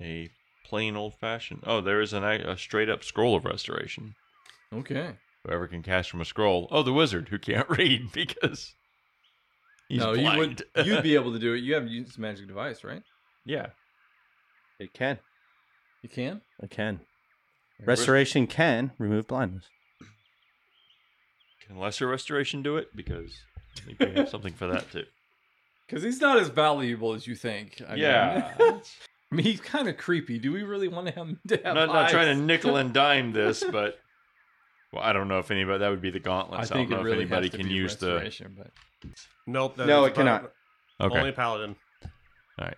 [0.00, 0.30] a
[0.64, 1.62] plain old fashioned.
[1.66, 4.14] Oh, there is an, a straight up scroll of restoration.
[4.74, 5.12] okay.
[5.44, 6.68] Whoever can cast from a scroll.
[6.70, 8.74] Oh, the wizard who can't read because
[9.88, 10.38] he's no, you blind.
[10.38, 11.58] would you'd be able to do it.
[11.64, 13.02] You have used magic device, right?
[13.44, 13.68] yeah.
[14.78, 15.18] It can.
[16.02, 16.40] You can.
[16.60, 17.00] It can.
[17.84, 19.64] Restoration can remove blindness.
[21.66, 22.88] Can lesser restoration do it?
[22.94, 23.32] Because
[23.76, 25.04] I think we have something for that too.
[25.86, 27.80] Because he's not as valuable as you think.
[27.86, 28.54] I mean- yeah.
[29.32, 30.38] I mean, he's kind of creepy.
[30.38, 33.32] Do we really want him to have I'm not, not trying to nickel and dime
[33.32, 33.98] this, but
[34.92, 36.70] well, I don't know if anybody that would be the I gauntlets.
[36.70, 38.12] I, think don't it know really if anybody can use the.
[38.14, 38.70] restoration, but
[39.46, 39.76] Nope.
[39.76, 40.52] that No, it cannot.
[41.00, 41.18] Okay.
[41.18, 41.76] Only paladin.
[42.04, 42.76] All right.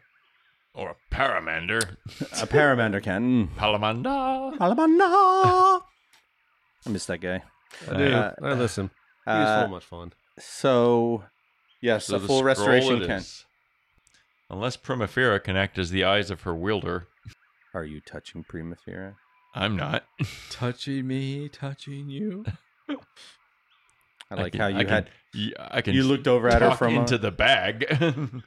[0.75, 1.97] Or a paramander.
[2.43, 3.49] A paramander can.
[3.49, 3.55] Mm.
[3.57, 4.59] Palamander.
[4.61, 5.83] Alabama.
[6.87, 7.43] I miss that guy.
[7.90, 8.12] I do.
[8.12, 8.90] Uh, I listen.
[9.27, 10.12] He was Uh, so much fun.
[10.38, 11.25] so,
[11.83, 13.19] yes, So a full restoration it can.
[13.19, 13.45] is.
[14.50, 17.09] Unless Primavera can act as the eyes of her wielder.
[17.74, 19.16] Are you touching Primavera?
[19.54, 20.04] I'm not.
[20.50, 22.44] touching me, touching you.
[24.30, 25.11] I like can- how you I can- had.
[25.33, 25.94] Yeah, I can.
[25.94, 27.85] You looked over at her talk from a- into the bag.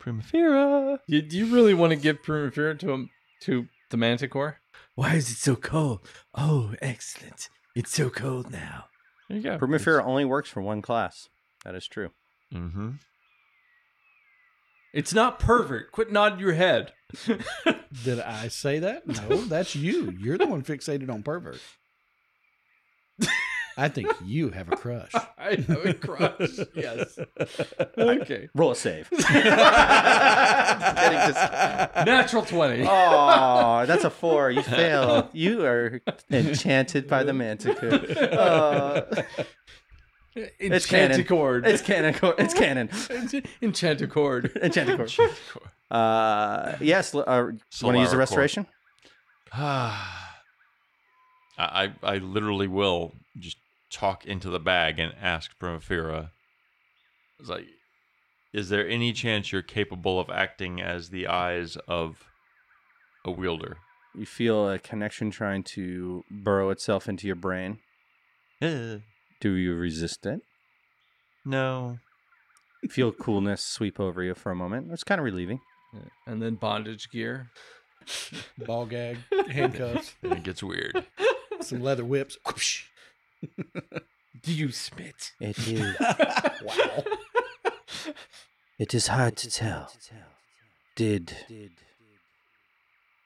[0.00, 1.00] Primavera.
[1.06, 3.10] You, do you really want to give Primavera to him
[3.42, 4.60] to the Manticore?
[4.94, 6.06] Why is it so cold?
[6.34, 7.48] Oh, excellent!
[7.74, 8.84] It's so cold now.
[9.28, 9.58] There you go.
[9.58, 11.28] Primavera only works for one class.
[11.64, 12.10] That is true.
[12.52, 12.90] Mm-hmm.
[14.92, 15.92] It's not pervert.
[15.92, 16.92] Quit nodding your head.
[18.04, 19.06] Did I say that?
[19.06, 20.12] No, that's you.
[20.18, 21.60] You're the one fixated on pervert.
[23.78, 25.12] I think you have a crush.
[25.38, 26.58] I have a crush.
[26.74, 27.16] yes.
[27.96, 28.48] Okay.
[28.52, 29.08] Roll a save.
[32.04, 32.84] Natural twenty.
[32.88, 34.50] Oh, that's a four.
[34.50, 35.30] You fail.
[35.32, 37.94] You are enchanted by the manticore.
[38.20, 39.22] Uh,
[40.58, 41.20] It's canon.
[41.20, 41.66] Enchanticord.
[41.66, 42.14] it's canon.
[42.38, 42.88] It's canon.
[43.62, 44.52] Enchanticord.
[44.62, 45.30] Enchanticore.
[45.90, 47.14] Uh, yes.
[47.14, 48.66] Uh, want to use the restoration?
[49.52, 50.24] I,
[51.58, 53.56] I I literally will just
[53.90, 56.32] talk into the bag and ask Primavera.
[57.40, 57.66] It's like,
[58.52, 62.24] is there any chance you're capable of acting as the eyes of
[63.24, 63.78] a wielder?
[64.14, 67.78] You feel a connection trying to burrow itself into your brain.
[69.40, 70.40] Do you resist it?
[71.44, 71.98] no.
[72.90, 74.92] Feel coolness sweep over you for a moment.
[74.92, 75.58] It's kind of relieving.
[76.28, 77.50] and then bondage gear.
[78.58, 79.18] Ball gag,
[79.50, 81.04] handcuffs, And it gets weird.
[81.60, 82.38] some leather whips.
[82.46, 82.84] Whoosh.
[84.42, 85.32] Do you spit?
[85.40, 85.96] It is.
[86.62, 87.04] Wow.
[88.78, 89.90] It is hard to tell.
[90.94, 91.36] Did.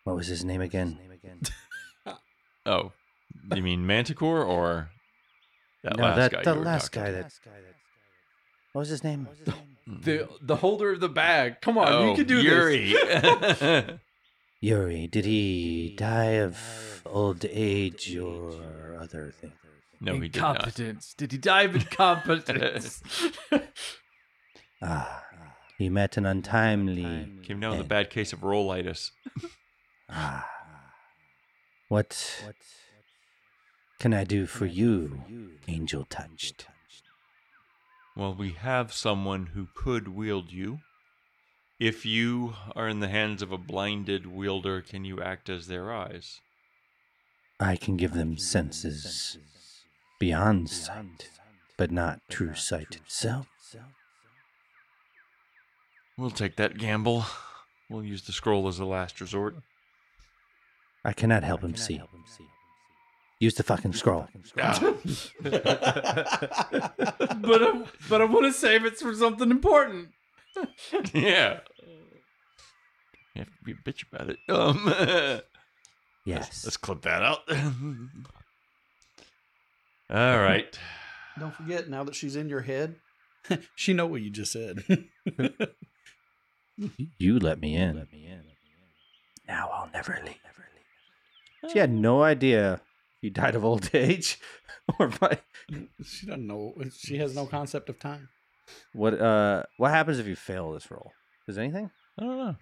[0.05, 0.99] What was his name again?
[2.65, 2.93] Oh,
[3.55, 4.89] you mean Manticore or
[5.83, 6.43] that no, last that guy?
[6.43, 7.23] the you were last talking guy to?
[7.25, 7.33] that.
[8.73, 9.29] What was his name?
[9.87, 11.61] The the holder of the bag.
[11.61, 12.93] Come on, oh, you can do Uri.
[12.93, 13.61] this.
[13.61, 14.01] Uri.
[14.61, 19.53] Uri, did he die of old age or other thing?
[20.01, 20.57] no, he did not.
[20.57, 21.15] Incompetence.
[21.15, 23.03] Did he die of incompetence?
[24.85, 25.23] Ah,
[25.79, 27.29] he met an untimely.
[27.45, 29.13] Came down with a bad case of rollitis.
[30.11, 30.49] Ah.
[31.89, 32.43] What
[34.03, 36.67] can I do for you, angel touched?
[38.17, 40.81] Well, we have someone who could wield you.
[41.79, 45.93] If you are in the hands of a blinded wielder, can you act as their
[45.93, 46.41] eyes?
[47.61, 49.39] I can give them senses
[50.19, 51.31] beyond sight,
[51.77, 53.47] but not true sight itself.
[56.19, 57.25] We'll take that gamble.
[57.89, 59.55] We'll use the scroll as a last resort.
[61.05, 62.01] I cannot help him see.
[63.43, 64.29] Use the fucking scroll.
[64.55, 66.91] but I,
[68.09, 70.11] but I want to save it for something important.
[71.13, 71.59] yeah.
[73.35, 74.39] You have to be a bitch about it.
[74.49, 74.95] Um,
[76.25, 76.65] Yes.
[76.65, 77.41] let's clip that out.
[80.09, 80.79] All right.
[81.37, 82.95] Don't forget, now that she's in your head,
[83.75, 84.85] she know what you just said.
[87.19, 88.07] You let me in.
[89.49, 90.37] Now I'll never leave.
[91.73, 92.81] She had no idea
[93.23, 94.39] he died of old age,
[94.99, 95.39] or by
[96.05, 96.75] she doesn't know.
[96.95, 98.29] She has no concept of time.
[98.93, 99.19] what.
[99.19, 101.13] Uh, what happens if you fail this roll?
[101.47, 101.91] Does anything?
[102.21, 102.57] I don't know.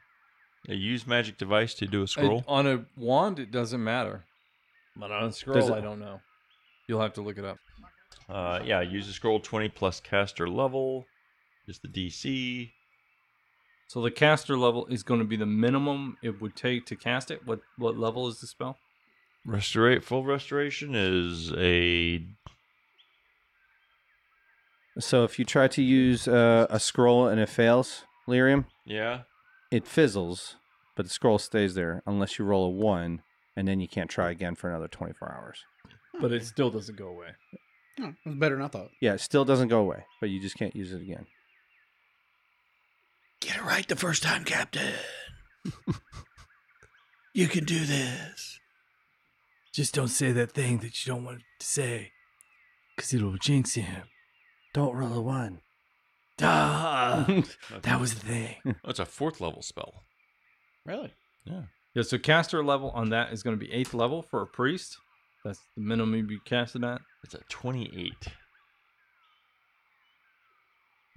[0.69, 2.45] A use magic device to do a It- scroll.
[2.47, 4.25] on a wand, it doesn't matter.
[4.95, 6.21] But on a Does scroll, it- I don't know.
[6.89, 7.57] You'll have to look it up.
[8.29, 11.07] Uh, yeah, use a scroll 20 plus caster level.
[11.67, 12.71] Is the DC.
[13.89, 17.31] So the caster level is going to be the minimum it would take to cast
[17.31, 17.47] it.
[17.47, 18.77] What what level is the spell?
[19.47, 22.27] Restorate full restoration is a
[24.99, 29.23] So if you try to use uh, a scroll and it fails, Lirium, yeah.
[29.71, 30.57] it fizzles,
[30.95, 33.23] but the scroll stays there unless you roll a one,
[33.57, 35.65] and then you can't try again for another 24 hours.
[36.21, 37.29] But it still doesn't go away.
[38.01, 38.91] Oh, it was better than I thought.
[39.01, 41.27] Yeah, it still doesn't go away, but you just can't use it again.
[43.41, 44.93] Get it right the first time, Captain.
[47.35, 48.60] you can do this.
[49.73, 52.11] Just don't say that thing that you don't want to say,
[52.97, 54.03] because it'll jinx him.
[54.75, 55.61] Don't roll a one.
[56.39, 57.43] Duh.
[57.83, 58.57] that was the thing.
[58.85, 60.05] Oh, it's a fourth level spell.
[60.87, 61.13] Really?
[61.45, 61.63] Yeah.
[61.95, 64.97] Yeah, so caster level on that is going to be eighth level for a priest.
[65.45, 67.01] That's the minimum you be casted at.
[67.25, 68.13] It's a 28.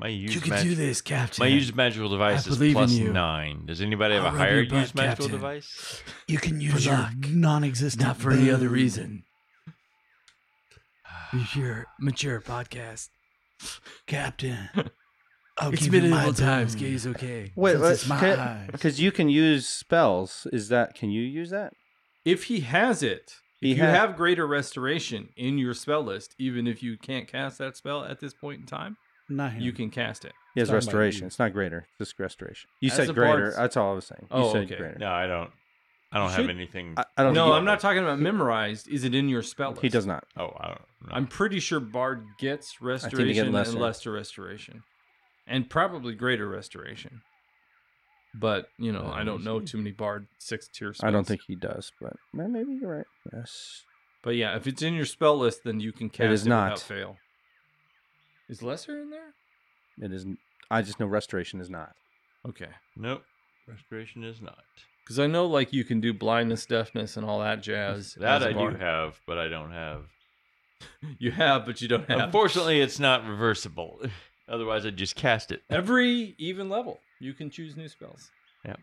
[0.03, 1.41] My use You can mag- do this, Captain.
[1.41, 3.13] My use magical device is believe plus you.
[3.13, 3.65] nine.
[3.65, 5.31] Does anybody have I'll a higher your butt, use magical Captain.
[5.31, 6.03] device?
[6.27, 7.13] You can use For your luck.
[7.29, 8.05] non-existent.
[8.05, 9.23] Not for any other reason.
[11.33, 13.07] Mature, mature podcast.
[14.05, 14.69] Captain.
[15.57, 16.67] I'll it's give been you a my little time.
[16.67, 17.11] boom.
[17.15, 17.53] Okay.
[17.55, 18.69] Wait, Since it's my eyes.
[18.71, 20.47] because you can use spells.
[20.51, 21.71] Is that can you use that?
[22.25, 26.67] If he has it, He you ha- have greater restoration in your spell list, even
[26.67, 28.97] if you can't cast that spell at this point in time,
[29.29, 29.61] Not him.
[29.61, 30.33] you can cast it.
[30.53, 31.21] He has Talking about restoration.
[31.21, 31.27] you.
[31.27, 31.87] It's not greater.
[31.99, 32.69] It's just restoration.
[32.81, 33.37] You As said greater.
[33.39, 34.21] bard's- That's all I was saying.
[34.23, 34.75] You Oh, said okay.
[34.75, 34.97] greater.
[34.99, 35.51] No, I don't.
[36.11, 36.93] I don't have Should- anything.
[36.95, 37.33] I, I don't.
[37.33, 38.87] No, think I'm not talking about memorized.
[38.87, 39.81] Is it in your spell list?
[39.81, 40.25] He, he does not.
[40.37, 40.81] oh, I don't.
[41.07, 41.09] No.
[41.11, 43.71] I'm pretty sure Bard gets they get restoration lesser.
[43.71, 44.83] and lesser restoration,
[45.47, 47.21] and probably greater restoration.
[48.35, 51.07] But you know, I don't know too many Bard six tier spells.
[51.07, 53.05] I don't think he does, but well, maybe you're right.
[53.33, 53.83] Yes.
[54.23, 56.69] But yeah, if it's in your spell list, then you can cast it, is without
[56.69, 56.79] not.
[56.79, 57.17] fail.
[58.49, 59.33] Is lesser in there?
[60.01, 60.37] It isn't.
[60.69, 61.91] I just know restoration is not.
[62.47, 62.69] Okay.
[62.95, 63.23] Nope.
[63.67, 64.57] Restoration is not.
[65.03, 68.15] Because I know, like, you can do blindness, deafness, and all that jazz.
[68.19, 68.81] That as a I do bard.
[68.81, 70.03] have, but I don't have.
[71.17, 72.19] You have, but you don't have.
[72.19, 74.01] Unfortunately, it's not reversible.
[74.49, 75.61] Otherwise, I'd just cast it.
[75.69, 78.31] Every even level, you can choose new spells.
[78.65, 78.79] Yep.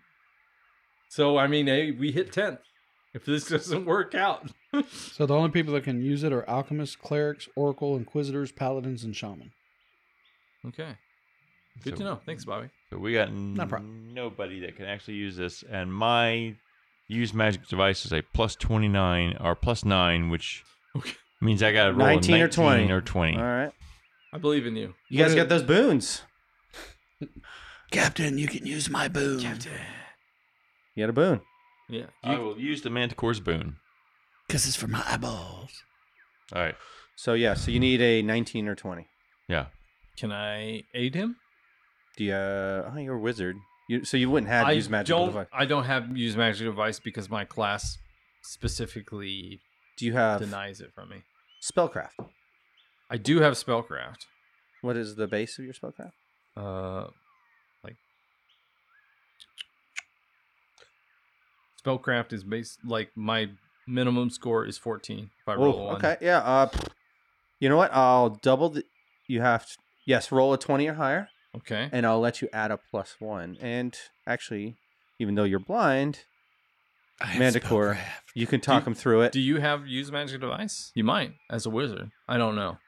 [1.11, 2.61] So I mean, hey, we hit tenth.
[3.13, 4.51] If this doesn't work out,
[4.91, 9.17] So the only people that can use it are alchemists, clerics, oracle, inquisitors, paladins, and
[9.17, 9.51] shaman.
[10.69, 10.97] okay.
[11.83, 12.21] Good So- to know.
[12.27, 12.69] Thanks, Bobby.
[12.91, 14.13] So we got No problem.
[14.15, 16.55] nobody that can actually use this, and my
[17.09, 20.63] use magic device is a plus twenty nine or plus nine, which
[20.97, 21.13] Okay.
[21.41, 22.93] means I got to roll 19 a or 20.
[22.93, 23.37] or twenty.
[23.37, 23.73] All right.
[24.33, 24.95] I believe in you.
[25.09, 26.23] You guys What got is- those boons.
[27.91, 29.41] Captain, you can use my boon.
[29.41, 29.73] Captain.
[30.95, 31.41] You got a boon.
[31.91, 32.07] Yeah.
[32.23, 33.77] I You, will use the Manticore's boon.
[34.47, 35.83] Because it's for my eyeballs.
[36.55, 36.75] All right.
[37.17, 37.55] So yeah.
[37.55, 39.07] So you need a 19 or 20.
[39.49, 39.67] Yeah.
[40.17, 41.37] can I aid him?
[42.17, 42.35] Do you?
[42.35, 43.57] Uh, oh, you're a wizard.
[43.89, 45.29] You, so you wouldn't have I use magical don't.
[45.29, 45.47] device.
[45.53, 47.99] I don't have use magic device because my class
[48.43, 49.61] specifically
[49.99, 51.23] Do you have denies it from me.
[51.63, 52.29] spellcraft?
[53.11, 54.27] I do have spellcraft.
[54.83, 56.13] What is the base of your spellcraft?
[56.57, 57.09] Uh,
[61.83, 63.49] spellcraft is based like my
[63.87, 65.31] minimum score is fourteen.
[65.41, 65.97] If I roll a Oh, one.
[65.97, 66.17] okay.
[66.21, 66.39] Yeah.
[66.39, 66.69] Uh,
[67.59, 67.93] you know what?
[67.95, 68.85] I'll double the.
[69.27, 69.77] You have to.
[70.07, 71.29] Yes, roll a 20 or higher,
[71.59, 71.89] Okay.
[71.93, 73.57] and I'll let you add a plus one.
[73.61, 74.77] And actually,
[75.21, 76.25] even though you're blind,
[77.21, 77.99] I have Manticore,
[78.35, 79.33] you can talk Do- him through it.
[79.33, 80.91] Do you have use magic device?
[80.95, 82.11] You might as a wizard.
[82.27, 82.79] I don't know.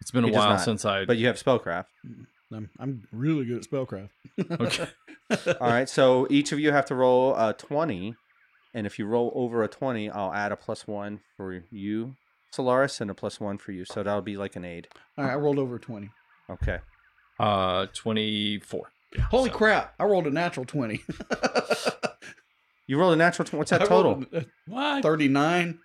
[0.00, 1.04] It's been a He does while not, since I.
[1.06, 1.86] but you have spellcraft.
[2.52, 4.10] I'm, I'm really good at spellcraft.
[4.50, 4.88] Okay.
[5.60, 5.88] All right.
[5.88, 8.14] So each of you have to roll a 20,
[8.74, 12.14] and if you roll over a 20, I'll add a plus one for you,
[12.52, 13.84] Solaris, and a plus one for you.
[13.84, 14.86] So that'll be like an aid.
[15.18, 16.10] All right, I rolled over 20.
[16.48, 16.78] Okay.
[17.40, 18.90] uh, twenty four.
[19.30, 19.94] Holy So- crap!
[19.98, 21.02] I rolled a natural twenty.
[22.86, 23.46] You rolled a natural.
[23.46, 24.12] Tw- what's that I total?
[24.14, 25.02] rolled a What?
[25.02, 25.80] Thirty-nine.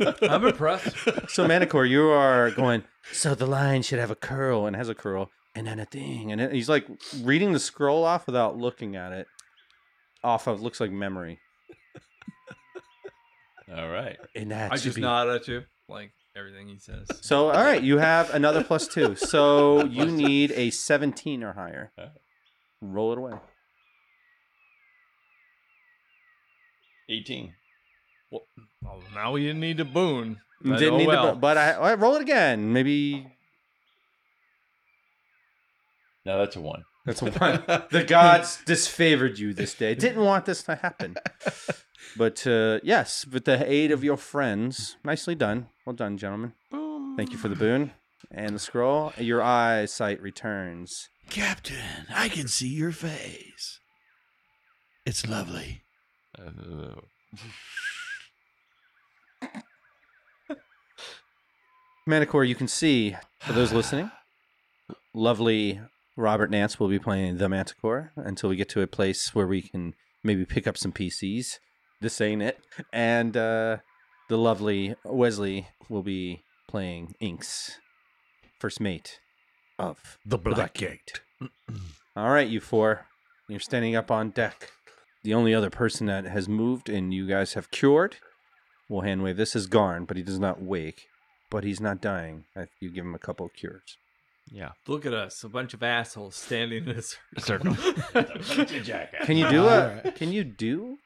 [0.00, 0.96] I'm impressed.
[1.30, 2.84] So Manticore, you are going.
[3.12, 6.30] So the lion should have a curl and has a curl, and then a thing,
[6.32, 6.86] and then he's like
[7.22, 9.26] reading the scroll off without looking at it.
[10.24, 11.38] Off of looks like memory,
[13.72, 14.16] All right.
[14.34, 15.02] and that I should just be.
[15.02, 17.06] nod at you, like everything he says.
[17.20, 19.14] So all right, you have another plus two.
[19.14, 21.92] So you need a seventeen or higher.
[22.80, 23.32] Roll it away.
[27.08, 27.54] 18.
[28.30, 30.40] Well, now we didn't need a boon.
[30.62, 31.26] But Didn't oh need well.
[31.34, 32.72] the, but I, I roll it again.
[32.72, 33.26] Maybe
[36.24, 36.82] No, that's a 1.
[37.04, 37.62] that's a one.
[37.90, 39.94] the gods disfavored you this day.
[39.94, 41.16] Didn't want this to happen.
[42.16, 45.68] But uh, yes, with the aid of your friends, nicely done.
[45.84, 46.54] Well done, gentlemen.
[46.70, 47.14] Boom.
[47.16, 47.92] Thank you for the boon
[48.30, 49.12] and the scroll.
[49.18, 51.08] Your eyesight returns.
[51.28, 53.78] Captain, I can see your face.
[55.04, 55.82] It's lovely.
[62.06, 64.10] Manticore, you can see, for those listening,
[65.14, 65.80] lovely
[66.16, 69.62] Robert Nance will be playing the Manticore until we get to a place where we
[69.62, 71.58] can maybe pick up some PCs.
[72.00, 72.58] This ain't it.
[72.92, 73.78] And uh,
[74.28, 77.78] the lovely Wesley will be playing Inks,
[78.60, 79.18] first mate
[79.78, 81.20] of The Black Gate.
[82.16, 83.06] All right, you four.
[83.48, 84.70] You're standing up on deck.
[85.22, 88.16] The only other person that has moved and you guys have cured,
[88.88, 89.36] we'll hand wave.
[89.36, 91.06] This is Garn, but he does not wake.
[91.50, 92.44] But he's not dying.
[92.56, 93.96] if You give him a couple of cures.
[94.50, 94.72] yeah.
[94.88, 97.74] Look at us, a bunch of assholes standing in a Circle.
[98.42, 98.64] circle.
[99.24, 100.12] Can you do a?
[100.16, 100.98] Can you do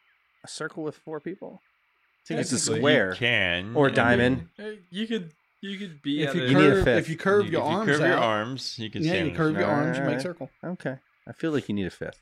[0.44, 1.60] a circle with four people?
[2.24, 3.12] I think it's a Technically, square.
[3.14, 3.74] Can.
[3.76, 4.48] Or I diamond.
[4.58, 6.98] mean, you could, you could be If at you, a, You need a curve, fifth.
[7.00, 9.30] if you curve if your you arms curve out, your arms, you can yeah, stand.
[9.30, 10.22] you curve your arms, you make Alright.
[10.22, 10.50] circle.
[10.64, 10.96] Okay.
[11.28, 12.20] I feel like you need a fifth.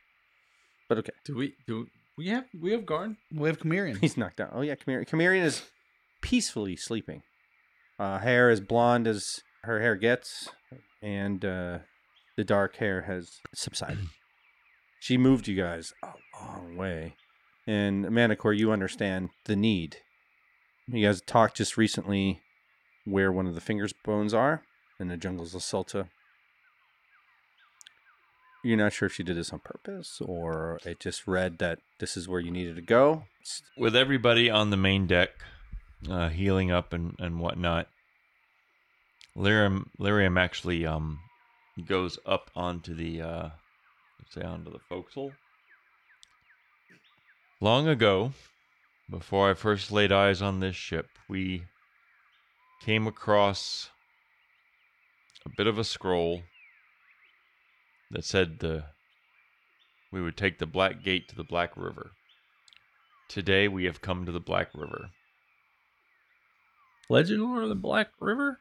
[0.89, 1.13] But okay.
[1.25, 1.87] do we do
[2.19, 3.17] we have we have Garn?
[3.33, 3.99] We have Chimerian.
[3.99, 4.51] He's knocked out.
[4.53, 5.09] Oh yeah, Chimerian.
[5.09, 5.63] Chimerian is
[6.21, 7.23] peacefully sleeping.
[7.99, 10.49] Uh, hair as blonde as her hair gets,
[11.01, 11.79] and uh,
[12.37, 14.07] the dark hair has subsided.
[15.01, 17.15] she moved you guys a long way,
[17.67, 19.99] and Manticore, you understand the need.
[20.89, 22.41] You guys talked just recently
[23.05, 24.63] where one of the fingers bones are
[24.99, 26.09] in the jungles of Sulta.
[28.65, 32.17] You're not sure if she did this on purpose or it just read that this
[32.17, 33.25] is where you needed to go.
[33.77, 35.31] With everybody on the main deck,
[36.09, 37.89] uh, healing up and, and whatnot,
[39.37, 41.21] Lirium, Lirium actually um,
[41.87, 43.49] goes up onto the, uh,
[44.19, 45.33] let's say, onto the forecastle.
[47.61, 48.33] Long ago,
[49.09, 51.65] before I first laid eyes on this ship, we
[52.83, 53.91] came across
[55.47, 56.43] a bit of a scroll
[58.11, 58.85] that said the
[60.13, 62.13] we would take the Black Gate to the Black River.
[63.29, 65.11] Today we have come to the Black River.
[67.11, 68.59] Legend lore of the Black River?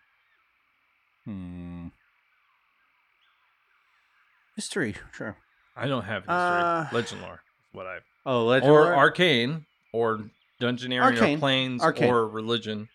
[1.25, 1.87] Hmm.
[4.55, 5.37] History, sure.
[5.75, 6.35] I don't have history.
[6.35, 7.39] Uh, Legend lore is
[7.73, 8.71] what I Oh, legend.
[8.71, 8.95] or lore?
[8.95, 10.29] arcane or
[10.59, 11.37] dungeoneering Arcane.
[11.37, 12.09] or planes Arcane.
[12.09, 12.89] or religion.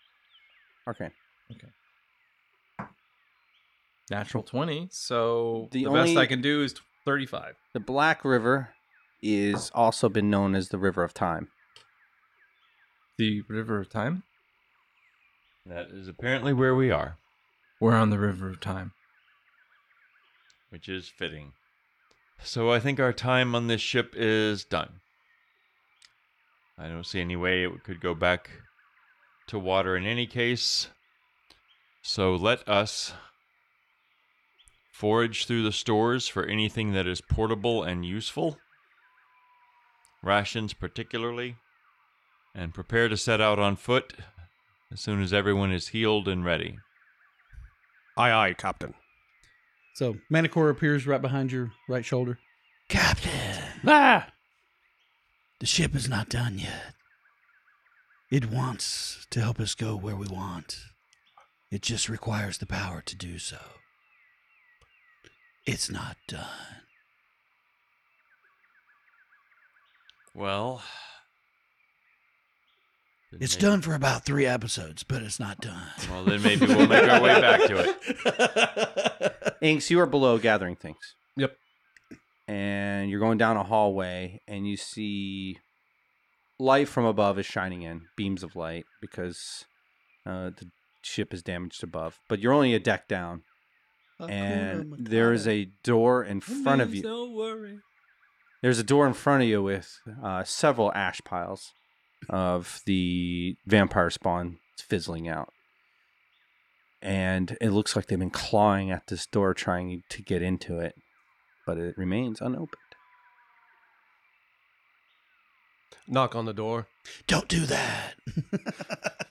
[0.85, 1.11] Arcane.
[1.51, 1.67] Okay.
[4.11, 4.87] Natural twenty.
[4.91, 6.75] So The the, best I can do is
[7.05, 7.55] thirty-five.
[7.73, 8.69] The Black River
[9.21, 11.47] is also been known as the River of Time.
[13.17, 14.23] The River of Time.
[15.65, 17.17] That is apparently where we are,
[17.79, 18.91] We're on the River of Time.
[20.69, 21.53] which is fitting.
[22.41, 24.99] So I think our time on this ship is done.
[26.77, 28.49] I don't see any way it could go back
[29.47, 30.87] to water in any case.
[32.01, 33.13] So let us
[34.93, 38.59] forage through the stores for anything that is portable and useful,
[40.21, 41.55] rations particularly,
[42.53, 44.13] and prepare to set out on foot
[44.91, 46.77] as soon as everyone is healed and ready.
[48.15, 48.93] Aye, aye, Captain.
[49.95, 52.37] So Manticore appears right behind your right shoulder.
[52.87, 53.31] Captain,
[53.87, 54.27] Ah!
[55.59, 56.93] the ship is not done yet.
[58.29, 60.77] It wants to help us go where we want.
[61.71, 63.57] It just requires the power to do so.
[65.65, 66.45] It's not done.
[70.35, 70.81] Well,
[73.39, 75.87] It's maybe- done for about three episodes, but it's not done.
[76.09, 77.95] Well, then maybe we'll make our way back to
[79.39, 79.55] it.
[79.61, 81.15] Inks, you are below gathering things.
[81.37, 81.55] Yep.
[82.47, 85.57] And you're going down a hallway and you see
[86.59, 89.65] light from above is shining in, beams of light, because
[90.25, 90.69] uh, the
[91.01, 92.19] ship is damaged above.
[92.27, 93.43] But you're only a deck down.
[94.19, 97.03] And there is a door in front of you.
[97.03, 97.79] Don't worry.
[98.61, 99.89] There's a door in front of you with
[100.23, 101.71] uh, several ash piles
[102.29, 105.49] of the vampire spawn fizzling out.
[107.01, 110.95] And it looks like they've been clawing at this door trying to get into it,
[111.65, 112.69] but it remains unopened.
[116.07, 116.87] Knock on the door.
[117.27, 118.13] Don't do that.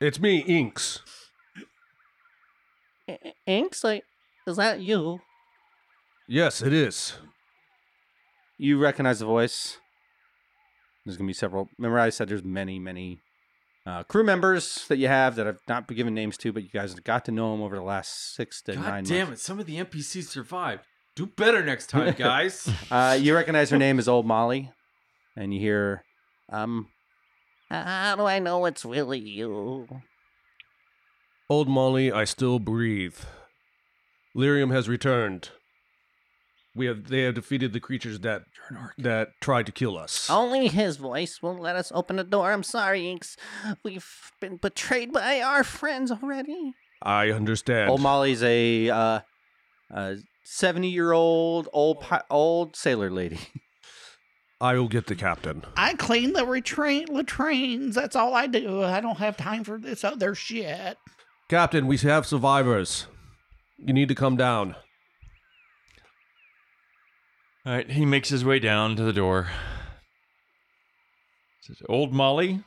[0.00, 1.00] It's me, Inks.
[3.46, 4.04] Inks, like,
[4.46, 5.20] is that you?
[6.28, 7.14] Yes, it is.
[8.58, 9.78] You recognize the voice.
[11.04, 11.68] There's going to be several.
[11.78, 13.18] Remember, I said there's many, many
[13.86, 16.70] uh, crew members that you have that I've not been given names to, but you
[16.72, 19.42] guys got to know them over the last six to God nine damn months.
[19.42, 19.44] it!
[19.44, 20.82] Some of the NPCs survived.
[21.14, 22.68] Do better next time, guys.
[22.90, 24.72] Uh, you recognize her name is Old Molly,
[25.36, 26.04] and you hear,
[26.48, 26.88] um,
[27.70, 29.86] How do I know it's really you?
[31.50, 33.16] Old Molly, I still breathe.
[34.36, 35.50] Lirium has returned.
[36.74, 38.42] We have they have defeated the creatures that
[38.98, 40.28] that tried to kill us.
[40.28, 42.50] Only his voice won't let us open the door.
[42.50, 43.36] I'm sorry, Inks.
[43.84, 46.72] We've been betrayed by our friends already.
[47.02, 47.90] I understand.
[47.90, 49.20] Old Molly's a uh,
[49.90, 53.38] a seventy year old old pi- old sailor lady.
[54.60, 55.64] I will get the captain.
[55.76, 57.94] I clean the retrain latrines.
[57.94, 58.82] That's all I do.
[58.82, 60.96] I don't have time for this other shit.
[61.48, 63.06] Captain, we have survivors.
[63.78, 64.76] You need to come down.
[67.66, 69.48] All right, he makes his way down to the door.
[71.60, 72.62] Says, Old Molly?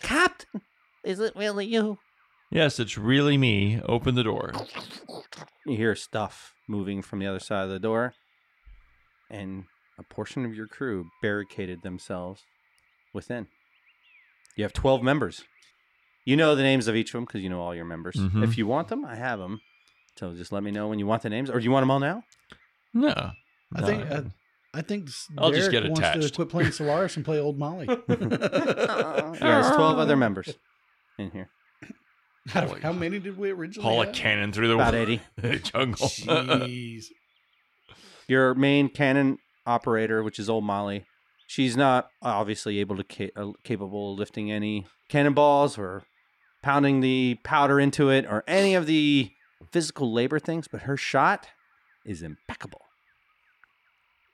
[0.00, 0.62] Captain,
[1.04, 1.98] is it really you?
[2.50, 3.80] Yes, it's really me.
[3.84, 4.52] Open the door.
[5.66, 8.14] You hear stuff moving from the other side of the door,
[9.30, 9.64] and
[9.98, 12.42] a portion of your crew barricaded themselves
[13.12, 13.48] within.
[14.56, 15.44] You have 12 members.
[16.24, 18.16] You know the names of each of them because you know all your members.
[18.16, 18.44] Mhm.
[18.44, 19.60] If you want them, I have them.
[20.18, 21.90] So just let me know when you want the names, or do you want them
[21.90, 22.22] all now?
[22.92, 23.30] No.
[23.74, 24.22] I think uh,
[24.74, 25.08] I think
[25.38, 26.34] I'll just Derek get wants to attached.
[26.36, 27.86] quit playing Solaris and play Old Molly.
[28.08, 30.54] There's 12 other members
[31.18, 31.48] in here.
[32.48, 34.14] how, how many did we originally haul a have?
[34.14, 35.20] cannon through the About 80.
[35.62, 36.06] jungle.
[36.08, 37.06] Jeez.
[38.26, 41.04] Your main cannon operator, which is old Molly,
[41.48, 46.04] she's not obviously able to ca- uh, capable of lifting any cannonballs or
[46.62, 49.30] pounding the powder into it or any of the
[49.72, 51.48] physical labor things, but her shot
[52.04, 52.82] is impeccable.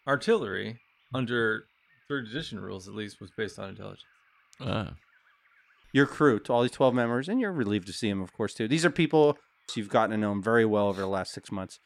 [0.07, 0.81] Artillery,
[1.15, 1.65] under
[2.09, 4.05] third edition rules at least, was based on intelligence.
[4.61, 4.91] Uh,
[5.93, 8.53] Your crew, to all these 12 members, and you're relieved to see them, of course,
[8.55, 8.69] too.
[8.69, 9.39] These are people
[9.75, 11.79] you've gotten to know them very well over the last six months,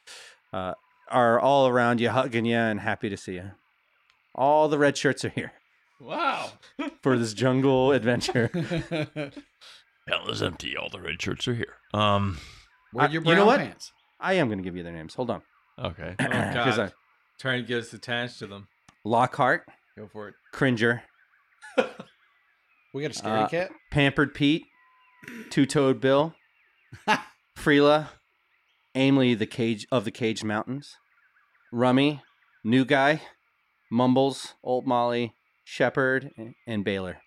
[0.52, 0.72] uh,
[1.10, 3.50] are all around you, hugging you, and happy to see you.
[4.38, 5.52] All the red shirts are here
[6.00, 6.50] Wow.
[7.02, 8.48] for this jungle adventure.
[10.06, 10.76] hell is empty.
[10.76, 11.74] All the red shirts are here.
[11.92, 12.38] Um.
[12.92, 13.58] Wear I- your you brown know what?
[13.60, 13.92] pants.
[14.20, 15.14] I am going to give you their names.
[15.14, 15.42] Hold on.
[15.82, 16.14] Okay.
[16.20, 16.80] Oh, 'Cause God.
[16.80, 16.92] I-
[17.40, 18.66] Trying to get us attached to them.
[19.04, 19.64] Lockhart,
[19.96, 20.34] Go for it.
[20.52, 21.02] Cringer,
[22.94, 23.70] We got a scary Uh, cat.
[23.92, 24.64] Pampered Pete,
[25.50, 26.34] Two Toed Bill,
[27.56, 28.08] Freela,
[28.96, 30.96] Aimley the Cage of the Caged Mountains,
[31.72, 32.22] Rummy,
[32.64, 33.22] New Guy,
[33.90, 35.34] Mumbles, Old Molly,
[35.64, 37.18] Shepherd, and- and Baylor.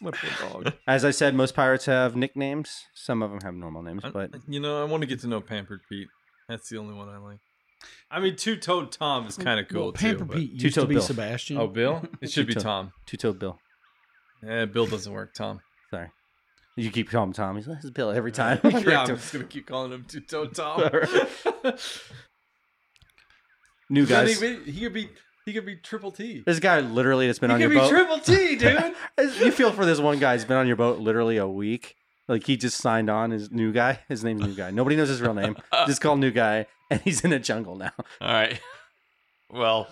[0.00, 0.72] My poor dog.
[0.86, 2.84] As I said, most pirates have nicknames.
[2.94, 5.26] Some of them have normal names, I- but you know, I want to get to
[5.28, 6.08] know Pampered Pete.
[6.48, 7.38] That's the only one I like.
[8.10, 9.98] I mean, Two Toed Tom is kind of cool well, too.
[10.06, 11.02] Pamper but- Pete used to Two-Toed be Bill.
[11.04, 11.58] Sebastian.
[11.58, 12.02] Oh, Bill?
[12.20, 12.64] It should be Two-Toed.
[12.64, 12.92] Tom.
[13.06, 13.58] Two Toed Bill.
[14.46, 15.34] Eh, Bill doesn't work.
[15.34, 15.60] Tom.
[15.90, 16.08] Sorry.
[16.76, 17.56] You keep calling him Tom.
[17.56, 18.60] He's like, "This is Bill every time.
[18.64, 19.16] yeah, I'm him.
[19.16, 20.80] just gonna keep calling him Two Toed Tom.
[23.90, 24.42] New He's not guys.
[24.42, 25.08] even- he could be.
[25.48, 26.42] He could be Triple T.
[26.44, 27.74] This guy literally that's been on your boat.
[27.74, 28.26] He on could your be boat.
[28.26, 28.94] Triple T,
[29.26, 29.40] dude.
[29.46, 30.34] you feel for this one guy.
[30.34, 31.96] He's been on your boat literally a week.
[32.28, 34.00] Like he just signed on his new guy.
[34.10, 34.70] His name's new guy.
[34.70, 35.56] Nobody knows his real name.
[35.86, 37.92] Just call new guy, and he's in a jungle now.
[38.20, 38.60] All right.
[39.50, 39.88] Well,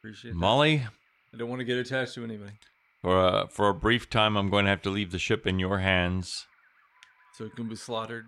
[0.00, 0.36] Appreciate that.
[0.36, 0.82] Molly,
[1.32, 2.54] I don't want to get attached to anybody,
[3.02, 5.60] for a, for a brief time, I'm going to have to leave the ship in
[5.60, 6.46] your hands
[7.34, 8.26] so it can be slaughtered.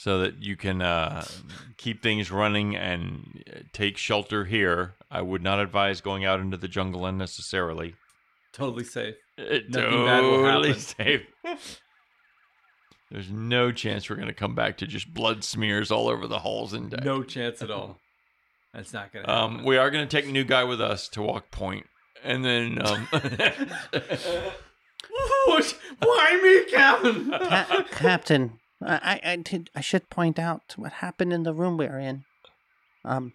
[0.00, 1.22] So that you can uh,
[1.76, 4.94] keep things running and uh, take shelter here.
[5.10, 7.96] I would not advise going out into the jungle unnecessarily.
[8.54, 9.16] Totally safe.
[9.36, 10.80] It Nothing bad will totally happen.
[10.82, 11.80] safe.
[13.10, 16.38] There's no chance we're going to come back to just blood smears all over the
[16.38, 17.04] halls and deck.
[17.04, 17.98] No chance at all.
[18.72, 21.20] That's not gonna Um, we are going to take a new guy with us to
[21.20, 21.84] walk point,
[22.24, 23.06] and then um,
[25.98, 27.30] Why me, Captain?
[27.30, 29.70] Ca- Captain, I, I, I did.
[29.74, 32.24] I should point out what happened in the room we are in.
[33.04, 33.32] Um,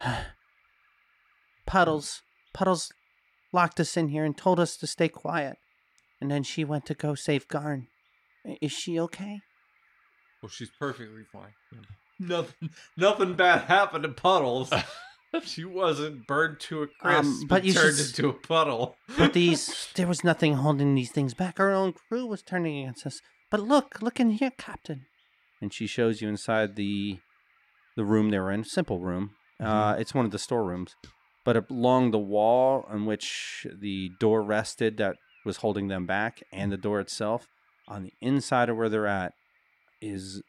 [1.66, 2.22] Puddles,
[2.54, 2.92] Puddles,
[3.52, 5.58] locked us in here and told us to stay quiet,
[6.20, 7.88] and then she went to go save Garn.
[8.60, 9.40] Is she okay?
[10.42, 11.54] Well, she's perfectly fine.
[12.20, 14.72] Nothing, nothing bad happened to Puddles.
[15.44, 18.96] she wasn't burned to a crisp, Um, but you turned should- into a puddle.
[19.16, 21.58] But these, there was nothing holding these things back.
[21.60, 23.20] Our own crew was turning against us.
[23.50, 25.06] But look, look in here, Captain.
[25.60, 27.18] and she shows you inside the
[27.96, 28.62] the room they were in.
[28.64, 29.30] Simple room.
[29.60, 30.94] Uh, it's one of the storerooms,
[31.44, 36.70] but along the wall on which the door rested, that was holding them back, and
[36.70, 37.48] the door itself,
[37.88, 39.32] on the inside of where they're at,
[40.00, 40.42] is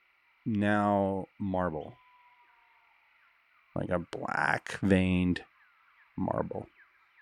[0.45, 1.95] now marble,
[3.79, 5.41] like a black veined
[6.17, 6.67] marble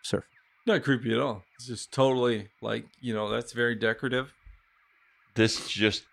[0.03, 0.27] surface.
[0.65, 1.43] Not creepy at all.
[1.55, 4.33] It's just totally like you know that's very decorative.
[5.35, 6.05] This just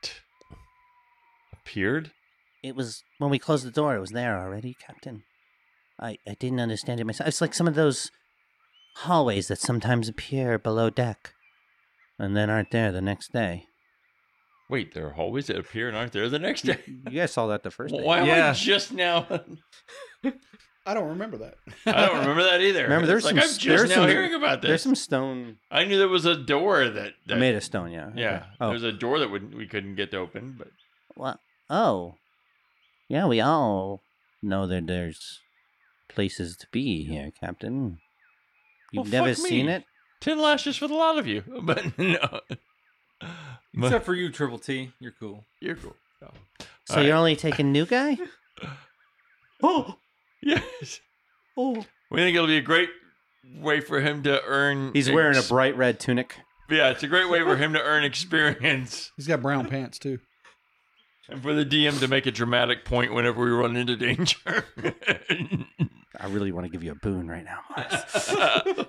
[1.53, 2.13] appeared.
[2.63, 3.97] It was when we closed the door.
[3.97, 5.25] It was there already, Captain.
[5.99, 7.29] I I didn't understand it myself.
[7.29, 8.11] It's like some of those
[8.97, 11.35] hallways that sometimes appear below deck,
[12.19, 13.67] and then aren't there the next day.
[14.71, 16.79] Wait, there are hallways that appear and aren't there the next day.
[16.87, 18.03] You guys saw that the first day.
[18.03, 18.53] Why am I Yeah.
[18.55, 19.27] just now?
[20.87, 21.55] I don't remember that.
[21.87, 22.83] I don't remember that either.
[22.83, 24.69] Remember, there's like some- I'm just there's now some- hearing about this.
[24.69, 27.91] There's some stone I knew there was a door that, that made of stone.
[27.91, 28.11] Yeah.
[28.15, 28.47] yeah, Okay.
[28.61, 30.69] Oh, there's a door that would, we couldn't get to open, but
[31.17, 31.41] Well,
[31.71, 32.17] oh,
[33.09, 34.03] yeah, we all
[34.43, 35.41] know that there's
[36.09, 37.99] places to be here, Captain.
[38.93, 39.73] You've Well, never fuck seen me.
[39.73, 39.85] it?
[40.21, 41.43] ten lashes for the lot of you.
[41.63, 42.59] But no, But
[43.77, 44.93] Except for you, Triple T.
[45.01, 45.45] You're cool.
[45.61, 45.97] you're cool.
[46.23, 46.31] No.
[46.85, 47.19] So All you're right.
[47.19, 48.19] only taking new guy?
[49.63, 49.97] Oh,
[50.43, 51.01] yes.
[51.57, 52.91] Oh, we think it'll be a great
[53.57, 54.91] way for him to earn.
[54.93, 56.37] He's wearing a bright red tunic.
[56.69, 59.11] Yeah, it's a great way for him to earn experience.
[59.17, 60.19] He's got brown pants too.
[61.31, 64.67] And for the DM to make a dramatic point whenever we run into danger.
[66.21, 67.61] I really want to give you a boon right now.
[67.75, 68.85] I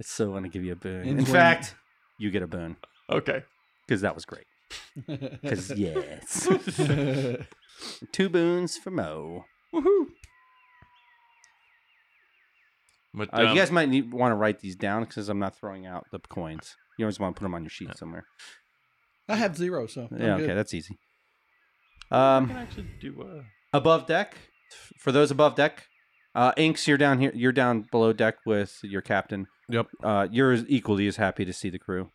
[0.00, 1.06] so want to give you a boon.
[1.06, 1.74] And In fact,
[2.18, 2.76] you get a boon
[3.10, 3.42] okay.
[3.90, 4.46] Because that was great.
[5.42, 6.48] Because yes,
[8.12, 9.44] two boons for Mo.
[9.74, 10.06] Woohoo.
[13.12, 15.58] But, Uh, um, you guys might need, want to write these down because I'm not
[15.58, 16.76] throwing out the coins.
[16.98, 18.24] You always want to put them on your sheet somewhere.
[19.28, 20.44] I have zero, so I'm Yeah, good.
[20.44, 20.98] okay, that's easy.
[22.12, 23.20] I Um, can actually do.
[23.22, 24.36] Uh, above deck,
[25.00, 25.86] for those above deck,
[26.36, 27.32] uh, Inks, you're down here.
[27.34, 29.46] You're down below deck with your captain.
[29.68, 29.86] Yep.
[30.04, 32.10] Uh, you're equally as happy to see the crew.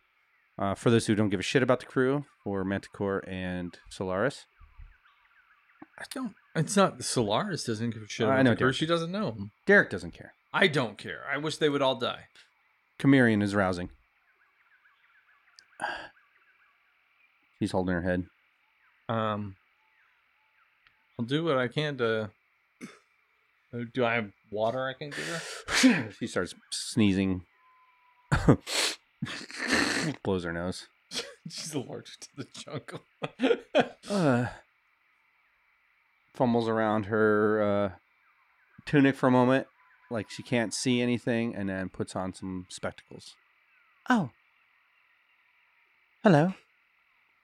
[0.58, 4.46] Uh, for those who don't give a shit about the crew, for Manticore and Solaris,
[5.98, 6.32] I don't.
[6.54, 8.26] It's not Solaris doesn't give a shit.
[8.26, 8.54] I know.
[8.54, 8.74] Derek.
[8.74, 9.50] She doesn't know him.
[9.66, 10.32] Derek doesn't care.
[10.52, 11.20] I don't care.
[11.30, 12.24] I wish they would all die.
[12.98, 13.90] Chimerian is rousing.
[17.58, 18.24] She's holding her head.
[19.08, 19.56] Um,
[21.18, 22.30] I'll do what I can to.
[23.72, 25.26] Uh, Do I have water I can give
[25.82, 26.12] her?
[26.18, 27.42] she starts sneezing.
[30.22, 30.88] Blows her nose.
[31.48, 33.00] She's allergic to the jungle.
[34.08, 34.46] Uh,
[36.32, 37.90] fumbles around her uh,
[38.86, 39.66] tunic for a moment,
[40.12, 43.34] like she can't see anything, and then puts on some spectacles.
[44.08, 44.30] Oh.
[46.22, 46.54] Hello.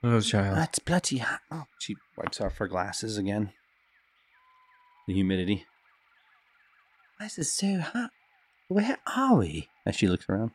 [0.00, 0.56] Hello, child.
[0.56, 1.40] That's bloody hot.
[1.50, 3.52] Oh, She wipes off her glasses again.
[5.08, 5.66] The humidity
[7.22, 8.10] why is this so hot?
[8.66, 9.68] Where are we?
[9.86, 10.50] as she looks around.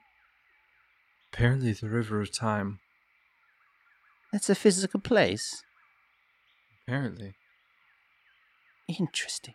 [1.38, 2.80] Apparently, the river of time.
[4.34, 5.64] That's a physical place.
[6.88, 7.36] Apparently,
[8.88, 9.54] Interesting.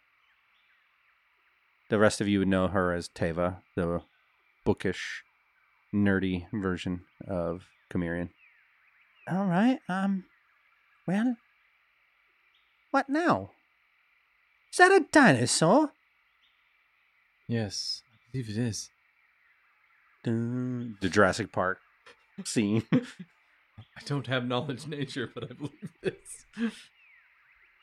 [1.91, 4.03] The rest of you would know her as Teva, the
[4.65, 5.25] bookish,
[5.93, 7.63] nerdy version of
[7.93, 8.29] Chimerian.
[9.29, 9.81] All right.
[9.89, 10.27] Um.
[11.09, 11.35] Well.
[12.93, 13.51] What now?
[14.71, 15.91] Is that a dinosaur?
[17.49, 18.92] yes, I believe it is.
[20.25, 21.79] Dun, The Jurassic Park
[22.45, 22.85] scene.
[22.93, 26.73] I don't have knowledge nature, but I believe this.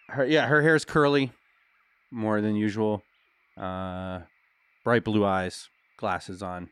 [0.10, 1.32] her yeah, her hair is curly,
[2.12, 3.04] more than usual.
[3.58, 4.20] Uh,
[4.84, 5.68] bright blue eyes,
[5.98, 6.70] glasses on.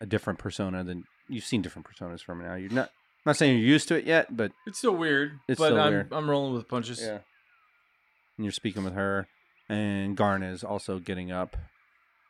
[0.00, 2.54] A different persona than you've seen different personas from now.
[2.54, 5.58] You're not I'm not saying you're used to it yet, but It's still weird, It's
[5.60, 6.12] but still I'm weird.
[6.12, 7.00] I'm rolling with punches.
[7.00, 7.18] yeah.
[8.36, 9.28] And you're speaking with her,
[9.68, 11.56] and Garn is also getting up,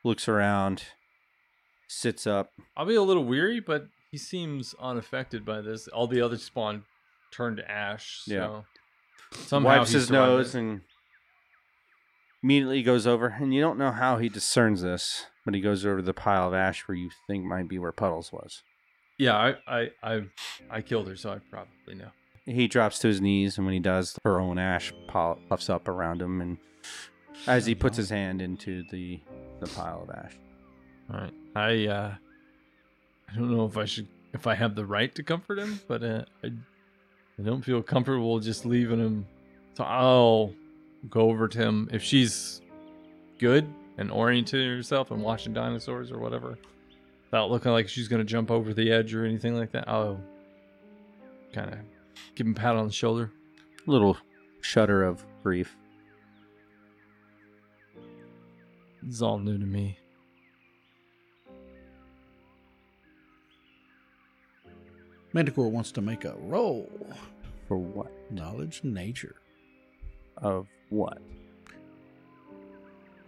[0.05, 0.83] looks around,
[1.93, 2.51] sits up.
[2.77, 5.89] I'll be a little weary, but he seems unaffected by this.
[5.89, 6.85] All the other spawn
[7.33, 8.23] turned to ash.
[8.27, 8.63] So Yeah.
[9.45, 10.59] somehow wipes his nose it.
[10.61, 10.81] and
[12.43, 13.29] immediately goes over.
[13.29, 16.49] And you don't know how he discerns this, but he goes over to the pile
[16.49, 18.63] of ash where you think might be where Puddles was.
[19.19, 20.23] Yeah, I, I I
[20.71, 22.11] I killed her, so I probably know.
[22.45, 26.21] He drops to his knees, and when he does, her own ash puffs up around
[26.21, 26.41] him.
[26.41, 26.59] And
[27.47, 29.21] as he puts his hand into the
[29.61, 30.33] the pile of ash,
[31.13, 31.35] All right.
[31.55, 32.15] I uh
[33.31, 36.03] I don't know if I should if I have the right to comfort him, but
[36.03, 36.49] uh, I
[37.39, 39.27] I don't feel comfortable just leaving him.
[39.75, 40.55] So I'll
[41.11, 42.61] go over to him if she's
[43.39, 43.67] good
[43.99, 46.59] and oriented herself and watching dinosaurs or whatever,
[47.27, 49.89] without looking like she's gonna jump over the edge or anything like that.
[49.89, 50.21] I'll
[51.53, 51.79] kind of
[52.35, 53.31] give him a pat on the shoulder.
[53.87, 54.17] A little
[54.61, 55.77] shudder of grief.
[59.05, 59.99] It's all new to me.
[65.33, 66.91] Manticore wants to make a roll.
[67.69, 68.13] For what?
[68.31, 69.37] Knowledge nature.
[70.39, 71.19] Of what?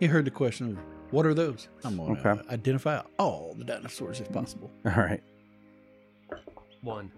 [0.00, 0.78] He heard the question of
[1.12, 1.68] what are those?
[1.84, 2.42] I'm going to Okay.
[2.50, 4.70] identify all the dinosaurs if possible.
[4.84, 5.22] All right.
[6.82, 7.10] One.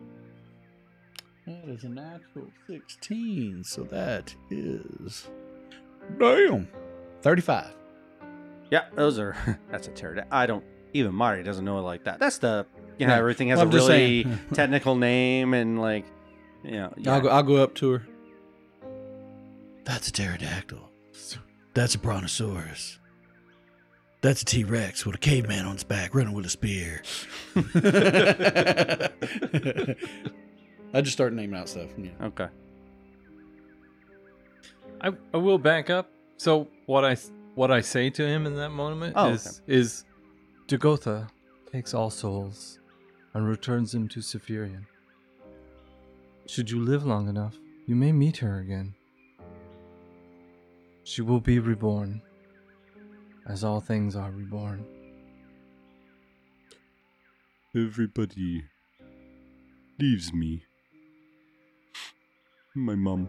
[1.46, 3.64] That is a natural 16.
[3.64, 5.28] So that is.
[6.18, 6.68] Damn.
[7.22, 7.74] 35.
[8.70, 9.58] Yeah, those are.
[9.70, 10.36] That's a pterodactyl.
[10.36, 10.64] I don't.
[10.92, 12.18] Even Mari doesn't know it like that.
[12.18, 12.66] That's the.
[12.98, 13.18] You know, Yeah.
[13.18, 16.04] everything has Well, a I'm just really technical name and like,
[16.64, 16.92] you know.
[16.96, 17.12] yeah.
[17.14, 18.06] I'll, go, I'll go up to her.
[19.84, 20.90] That's a pterodactyl.
[21.74, 22.98] That's a brontosaurus.
[24.22, 27.02] That's a T Rex with a caveman on its back running with a spear.
[30.94, 31.90] I just start naming out stuff.
[31.98, 32.10] Yeah.
[32.22, 32.48] Okay.
[35.00, 36.10] I, I will back up.
[36.38, 37.16] So what I
[37.54, 40.04] what I say to him in that moment Oh, is is
[40.68, 41.28] Dagotha
[41.70, 42.78] takes all souls
[43.36, 44.86] and returns him to Saphirian.
[46.46, 47.54] Should you live long enough,
[47.86, 48.94] you may meet her again.
[51.04, 52.22] She will be reborn,
[53.46, 54.86] as all things are reborn.
[57.76, 58.64] Everybody
[59.98, 60.64] leaves me.
[62.74, 63.28] My mom.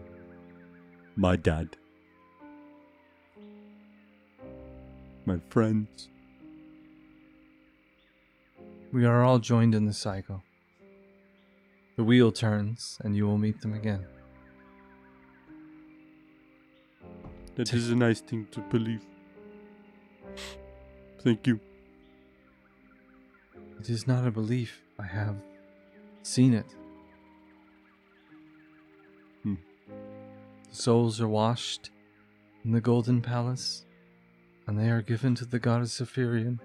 [1.16, 1.76] My dad.
[5.26, 6.08] My friends.
[8.90, 10.42] We are all joined in the cycle.
[11.96, 14.06] The wheel turns, and you will meet them again.
[17.56, 19.04] That is a nice thing to believe.
[21.20, 21.60] Thank you.
[23.78, 24.80] It is not a belief.
[24.98, 25.36] I have
[26.22, 26.74] seen it.
[29.42, 29.56] Hmm.
[30.70, 31.90] The souls are washed
[32.64, 33.84] in the Golden Palace,
[34.66, 36.58] and they are given to the goddess Saphirian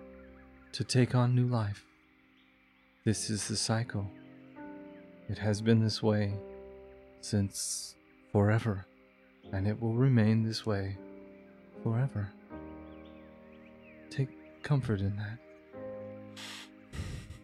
[0.71, 1.85] to take on new life.
[3.05, 4.09] This is the cycle.
[5.27, 6.35] It has been this way
[7.19, 7.95] since
[8.31, 8.85] forever,
[9.51, 10.97] and it will remain this way
[11.83, 12.29] forever.
[14.09, 14.29] Take
[14.63, 15.37] comfort in that.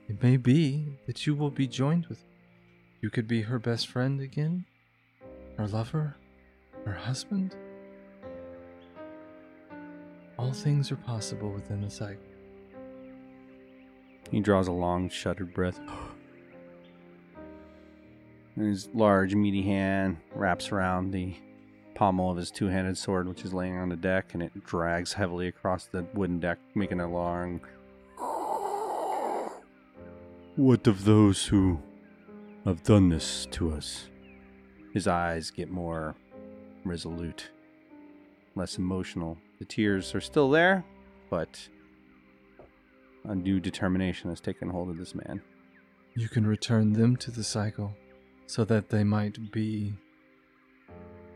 [0.07, 2.23] It may be that you will be joined with.
[3.01, 4.63] You could be her best friend again,
[5.57, 6.15] her lover,
[6.85, 7.53] her husband.
[10.37, 12.28] All things are possible within the cycle.
[14.31, 15.79] He draws a long, shuddered breath.
[18.55, 21.33] And his large, meaty hand wraps around the
[21.95, 25.13] pommel of his two handed sword, which is laying on the deck, and it drags
[25.13, 27.61] heavily across the wooden deck, making a long.
[30.57, 31.79] What of those who
[32.65, 34.09] have done this to us?
[34.93, 36.15] His eyes get more
[36.83, 37.49] resolute,
[38.55, 39.37] less emotional.
[39.59, 40.83] The tears are still there,
[41.29, 41.69] but
[43.25, 45.41] a new determination has taken hold of this man.
[46.15, 47.95] You can return them to the cycle
[48.47, 49.93] so that they might be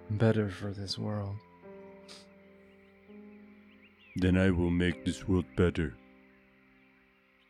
[0.09, 1.35] better for this world.
[4.15, 5.95] Then I will make this world better.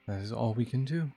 [0.07, 1.11] That is all we can do.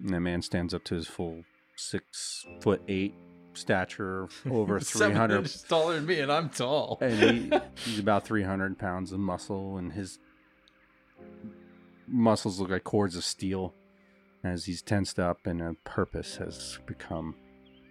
[0.00, 1.44] And that man stands up to his full
[1.76, 3.14] six foot eight
[3.54, 6.98] stature, over 300 taller than me, and I'm tall.
[7.00, 7.58] and he,
[7.90, 10.18] he's about 300 pounds of muscle and his
[12.06, 13.74] muscles look like cords of steel
[14.44, 17.34] as he's tensed up and a purpose has become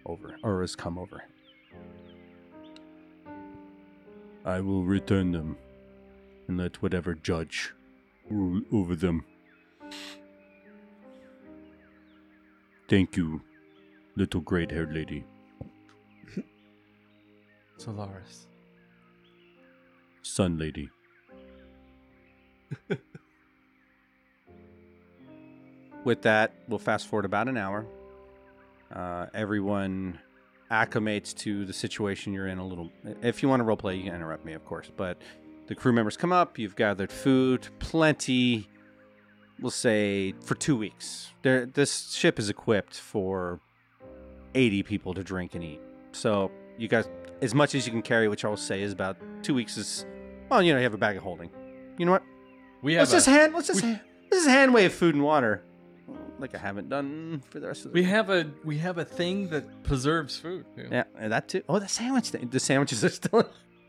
[0.06, 1.30] over or has come over him.
[4.44, 5.56] I will return them
[6.48, 7.72] and let whatever judge
[8.28, 9.24] rule over them.
[12.88, 13.42] Thank you,
[14.16, 15.24] little great haired lady.
[17.76, 18.48] Solaris.
[20.22, 20.90] Sun lady.
[26.04, 27.86] With that, we'll fast forward about an hour.
[28.94, 30.18] Uh, everyone
[30.70, 32.90] acclimates to the situation you're in a little.
[33.22, 34.90] If you want to roleplay, you can interrupt me, of course.
[34.96, 35.18] But
[35.66, 36.58] the crew members come up.
[36.58, 38.68] You've gathered food, plenty.
[39.60, 41.30] We'll say for two weeks.
[41.42, 43.60] There, this ship is equipped for
[44.54, 45.80] 80 people to drink and eat.
[46.12, 47.08] So you guys,
[47.42, 49.76] as much as you can carry, which I will say is about two weeks.
[49.76, 50.04] Is
[50.50, 51.50] well, you know, you have a bag of holding.
[51.98, 52.22] You know what?
[52.82, 53.02] We have.
[53.02, 53.54] Let's have just a, hand.
[53.54, 54.00] Let's just we- hand,
[54.30, 55.62] let's just hand wave food and water.
[56.42, 59.04] Like I haven't done for the rest of the We have a we have a
[59.04, 60.66] thing that preserves food.
[60.76, 61.62] Yeah, and that too.
[61.68, 62.48] Oh, the sandwich thing.
[62.50, 63.48] The sandwiches are still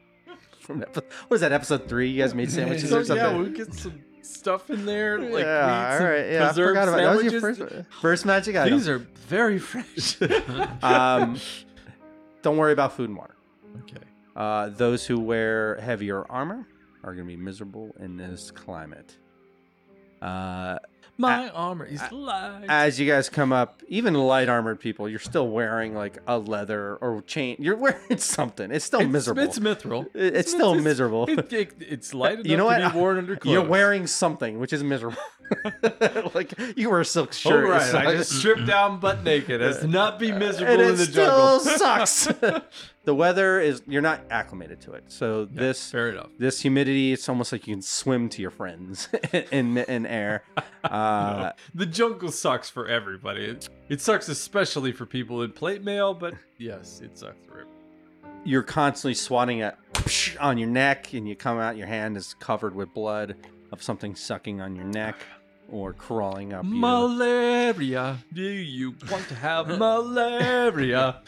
[0.62, 2.10] from epi- what was that episode three?
[2.10, 3.26] You guys made sandwiches So or something?
[3.26, 5.20] yeah, we get some stuff in there.
[5.20, 6.32] Like yeah, all right.
[6.32, 7.24] Yeah, I forgot about that.
[7.24, 7.62] Was your first,
[8.02, 8.78] first magic item.
[8.78, 10.18] These are very fresh.
[10.84, 11.38] um,
[12.42, 13.36] don't worry about food and water.
[13.82, 13.98] okay.
[14.36, 16.66] Uh, those who wear heavier armor
[17.04, 19.18] are going to be miserable in this climate.
[20.22, 20.78] Uh,
[21.18, 22.66] My armor is light.
[22.68, 26.96] as you guys come up, even light armored people, you're still wearing like a leather
[26.98, 27.58] or chain.
[27.60, 28.72] You're wearing something.
[28.72, 29.44] It's still it's, miserable.
[29.44, 30.08] It's mithril.
[30.16, 31.26] It- it's still miserable.
[31.30, 32.94] It, it, it's light enough You know to what?
[32.94, 33.54] be worn under clothes.
[33.54, 35.18] You're wearing something, which is miserable.
[36.34, 37.68] like you wear a silk shirt.
[37.70, 37.94] right.
[37.94, 41.06] I just stripped down butt naked as to not be miserable and in it the
[41.06, 41.78] still jungle.
[41.78, 42.28] sucks.
[43.06, 45.04] The weather is you're not acclimated to it.
[45.08, 46.30] So Yeah, this fair enough.
[46.40, 49.10] this humidity, it's almost like you can swim to your friends
[49.52, 50.44] in in air.
[50.84, 53.46] Uh, The jungle sucks for everybody.
[53.46, 57.70] It, it sucks especially for people in plate mail, but yes, it sucks for everybody.
[58.44, 59.78] you're constantly swatting at
[60.42, 61.78] on your neck, and you come out.
[61.78, 63.38] Your hand is covered with blood
[63.72, 65.16] of something sucking on your neck
[65.72, 66.72] or crawling up you.
[66.76, 68.18] Malaria.
[68.34, 71.22] Do you want to have malaria?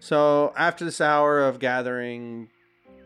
[0.00, 2.48] So after this hour of gathering,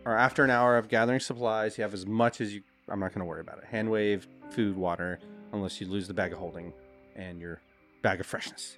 [0.05, 2.63] or after an hour of gathering supplies, you have as much as you.
[2.89, 3.65] I'm not going to worry about it.
[3.65, 5.19] Hand wave, food, water,
[5.53, 6.73] unless you lose the bag of holding
[7.17, 7.61] and your
[8.03, 8.77] bag of freshness.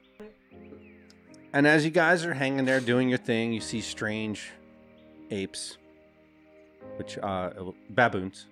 [1.53, 4.51] And as you guys are hanging there doing your thing, you see strange
[5.31, 5.77] apes,
[6.97, 7.51] which uh,
[7.91, 8.47] baboons,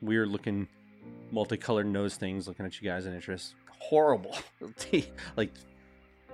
[0.00, 0.68] weird looking,
[1.30, 3.54] multicolored nose things looking at you guys in interest.
[3.78, 4.36] Horrible,
[5.36, 5.50] like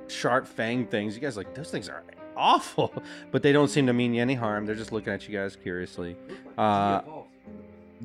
[0.06, 1.14] sharp fang things.
[1.14, 2.04] You guys like those things are
[2.38, 2.92] awful,
[3.30, 4.64] but they don't seem to mean you any harm.
[4.66, 6.16] They're just looking at you guys curiously.
[6.56, 7.02] Uh,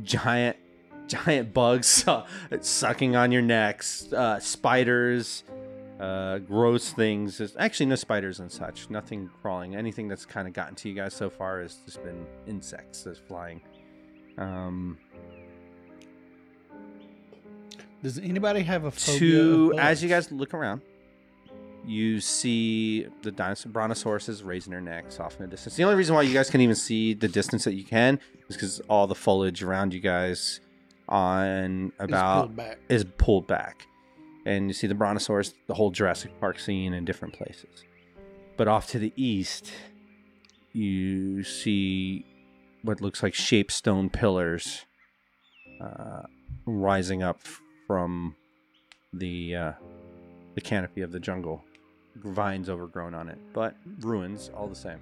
[0.03, 0.57] giant,
[1.07, 2.05] giant bugs
[2.61, 4.11] sucking on your necks.
[4.11, 5.43] Uh, spiders,
[5.99, 7.39] uh, gross things.
[7.57, 8.89] Actually no spiders and such.
[8.89, 9.75] Nothing crawling.
[9.75, 13.19] Anything that's kind of gotten to you guys so far has just been insects that's
[13.19, 13.61] flying.
[14.37, 14.97] Um,
[18.01, 19.19] Does anybody have a phobia?
[19.19, 20.81] to of as you guys look around,
[21.85, 25.75] you see the dinosaur brontosauruses raising their necks off in the distance.
[25.75, 28.19] The only reason why you guys can even see the distance that you can
[28.49, 30.59] is because all the foliage around you guys
[31.09, 33.87] on about pulled is pulled back,
[34.45, 37.83] and you see the brontosaurus, the whole Jurassic Park scene in different places.
[38.55, 39.71] But off to the east,
[40.71, 42.25] you see
[42.83, 44.85] what looks like shaped stone pillars
[45.81, 46.21] uh,
[46.65, 47.41] rising up
[47.87, 48.35] from
[49.11, 49.71] the uh,
[50.55, 51.63] the canopy of the jungle.
[52.15, 54.99] Vines overgrown on it, but ruins all the same.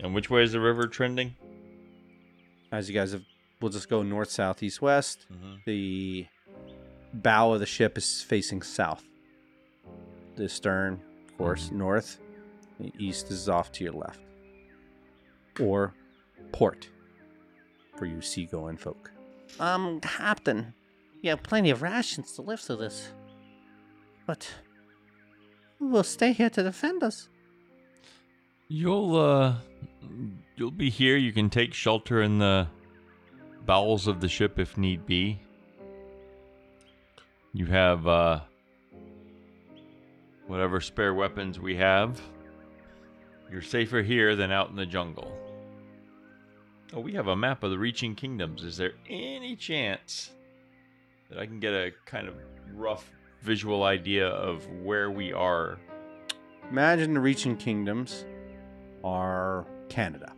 [0.00, 1.34] And which way is the river trending?
[2.70, 3.22] As you guys have,
[3.60, 5.26] we'll just go north, south, east, west.
[5.32, 5.64] Mhm.
[5.64, 6.26] The
[7.14, 9.04] bow of the ship is facing south.
[10.36, 12.20] The stern, of course, north.
[12.80, 14.20] The east is off to your left.
[15.60, 15.94] Or
[16.52, 16.88] port
[17.96, 19.10] for you seagoing folk.
[19.60, 20.74] Um, Captain,
[21.20, 23.12] you have plenty of rations to live through this.
[24.26, 24.50] But
[25.90, 27.28] we'll stay here to defend us.
[28.68, 29.54] You'll uh
[30.56, 31.16] you'll be here.
[31.16, 32.68] You can take shelter in the
[33.66, 35.40] bowels of the ship if need be.
[37.52, 38.40] You have uh
[40.46, 42.20] whatever spare weapons we have.
[43.50, 45.36] You're safer here than out in the jungle.
[46.94, 48.64] Oh, we have a map of the reaching kingdoms.
[48.64, 50.30] Is there any chance
[51.28, 52.34] that I can get a kind of
[52.74, 53.10] rough
[53.42, 55.78] visual idea of where we are?
[56.70, 58.24] Imagine the reaching kingdoms
[59.04, 60.32] are Canada.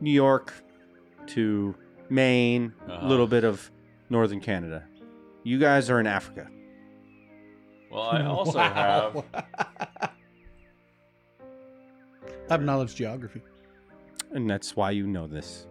[0.00, 0.52] New York
[1.28, 1.74] to
[2.10, 3.06] Maine, a Uh-huh.
[3.08, 3.70] little bit of
[4.10, 4.84] northern Canada.
[5.44, 6.48] You guys are in Africa.
[7.90, 8.72] Well, I also Wow.
[8.72, 9.24] have
[12.48, 13.40] I have knowledge geography.
[14.32, 15.66] And that's why you know this.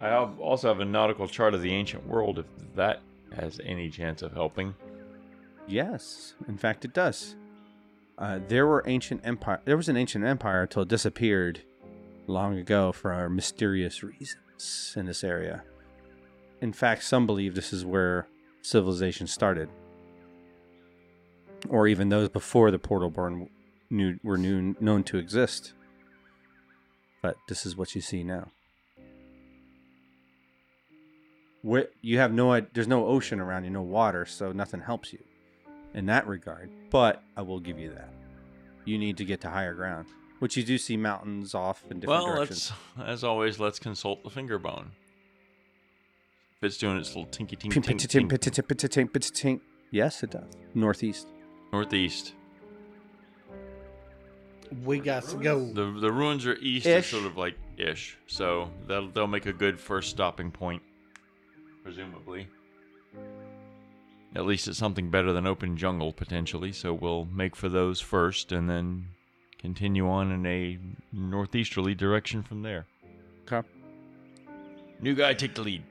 [0.00, 3.00] I have also have a nautical chart of the ancient world if that
[3.34, 4.74] has any chance of helping.
[5.68, 7.36] Yes, in fact, it does.
[8.16, 9.60] Uh, there were ancient empire.
[9.66, 11.60] There was an ancient empire until it disappeared
[12.26, 15.62] long ago for our mysterious reasons in this area.
[16.62, 18.26] In fact, some believe this is where
[18.62, 19.68] civilization started,
[21.68, 23.50] or even those before the portal born
[23.90, 25.74] knew were knew, known to exist.
[27.20, 28.48] But this is what you see now.
[31.60, 35.18] Where you have no, there's no ocean around you, no water, so nothing helps you
[35.94, 36.70] in that regard.
[36.90, 38.12] But I will give you that.
[38.84, 40.06] You need to get to higher ground,
[40.38, 42.72] which you do see mountains off in different well, directions.
[42.96, 44.92] let's as always let's consult the finger bone.
[46.56, 48.30] If it's doing its little tinky tink Ping, tink ping, ting, tink.
[48.30, 49.60] ping, ting, ping, ting, ping, ting.
[49.90, 50.56] Yes, it does.
[50.74, 51.28] Northeast.
[51.72, 52.34] Northeast.
[54.84, 55.72] We got to go.
[55.72, 57.10] The the ruins are east Ish.
[57.10, 58.18] sort of like ish.
[58.26, 60.82] So they'll they'll make a good first stopping point.
[61.82, 62.48] Presumably.
[64.34, 68.52] At least it's something better than open jungle potentially, so we'll make for those first
[68.52, 69.06] and then
[69.58, 70.78] continue on in a
[71.12, 72.86] northeasterly direction from there.
[73.50, 73.66] Okay.
[75.00, 75.82] New guy take the lead.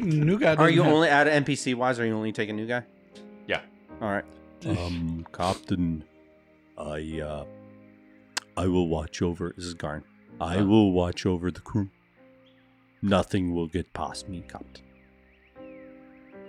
[0.00, 0.54] New guy.
[0.54, 1.98] Are you have- only out of NPC wise?
[2.00, 2.82] Are you only taking new guy?
[3.46, 3.60] Yeah.
[4.00, 4.24] All right.
[4.64, 6.02] Um, Captain,
[6.78, 7.44] I uh,
[8.56, 9.52] I will watch over.
[9.56, 10.04] This is Garn.
[10.40, 11.90] I will watch over the crew.
[13.02, 14.82] Nothing will get past me, Captain.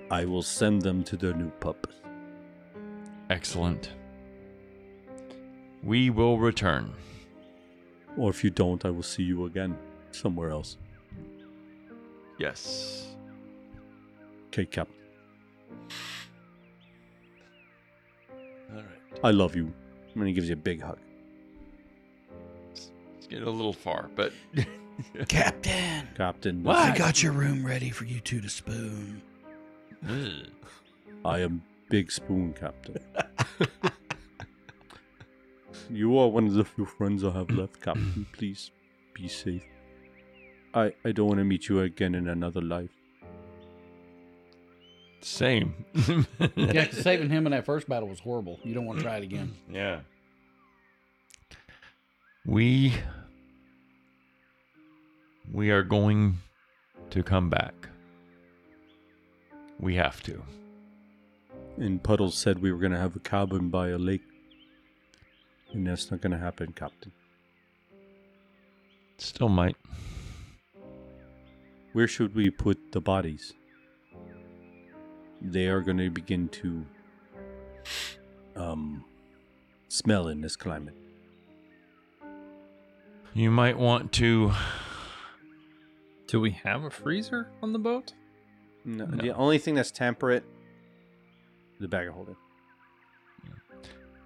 [0.10, 1.95] I will send them to their new purpose.
[3.30, 3.91] Excellent.
[5.84, 6.93] We will return.
[8.18, 9.78] Or if you don't, I will see you again
[10.12, 10.78] somewhere else.
[12.39, 13.08] Yes.
[14.47, 14.95] Okay, Captain.
[18.72, 19.20] All right.
[19.24, 19.74] I love you.
[20.16, 20.97] And he gives you a big hug.
[22.74, 24.32] Let's get a little far, but
[25.28, 26.08] Captain.
[26.16, 29.22] Captain, I got your room ready for you two to spoon.
[30.07, 30.47] Ugh.
[31.25, 32.97] I am Big Spoon, Captain.
[35.89, 38.25] You are one of the few friends I have left, Captain.
[38.33, 38.71] Please
[39.13, 39.63] be safe.
[40.73, 42.89] I, I don't want to meet you again in another life.
[45.21, 45.85] Same.
[46.57, 48.59] Yeah, 'cause saving him in that first battle was horrible.
[48.63, 49.53] You don't want to try it again.
[49.71, 50.01] Yeah.
[52.45, 52.93] We
[55.53, 56.37] we are going
[57.11, 57.73] to come back.
[59.80, 60.41] We have to.
[61.78, 64.23] And Puddles said we were going to have a cabin by a lake.
[65.73, 67.11] And that's not going to happen, Captain.
[69.17, 69.75] Still might.
[71.93, 73.53] Where should we put the bodies?
[75.41, 76.86] They are going to begin to
[78.55, 79.05] um,
[79.88, 80.95] smell in this climate.
[83.34, 84.51] You might want to
[86.28, 88.13] Do we have a freezer on the boat?
[88.88, 89.17] No, No.
[89.21, 90.43] The only thing that's temperate,
[91.79, 92.35] the bag of holding.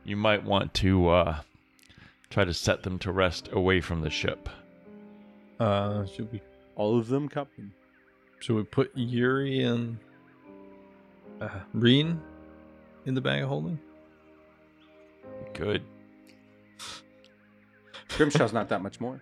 [0.06, 1.42] you might want to uh
[2.30, 4.48] try to set them to rest away from the ship.
[5.60, 6.42] Uh, should we
[6.76, 7.74] All of them, Captain.
[8.40, 9.98] should we put Uri and
[11.42, 12.22] uh, Reen
[13.06, 13.80] in the bag of holding?
[15.54, 15.82] Good.
[18.10, 19.22] Grimshaw's not that much more.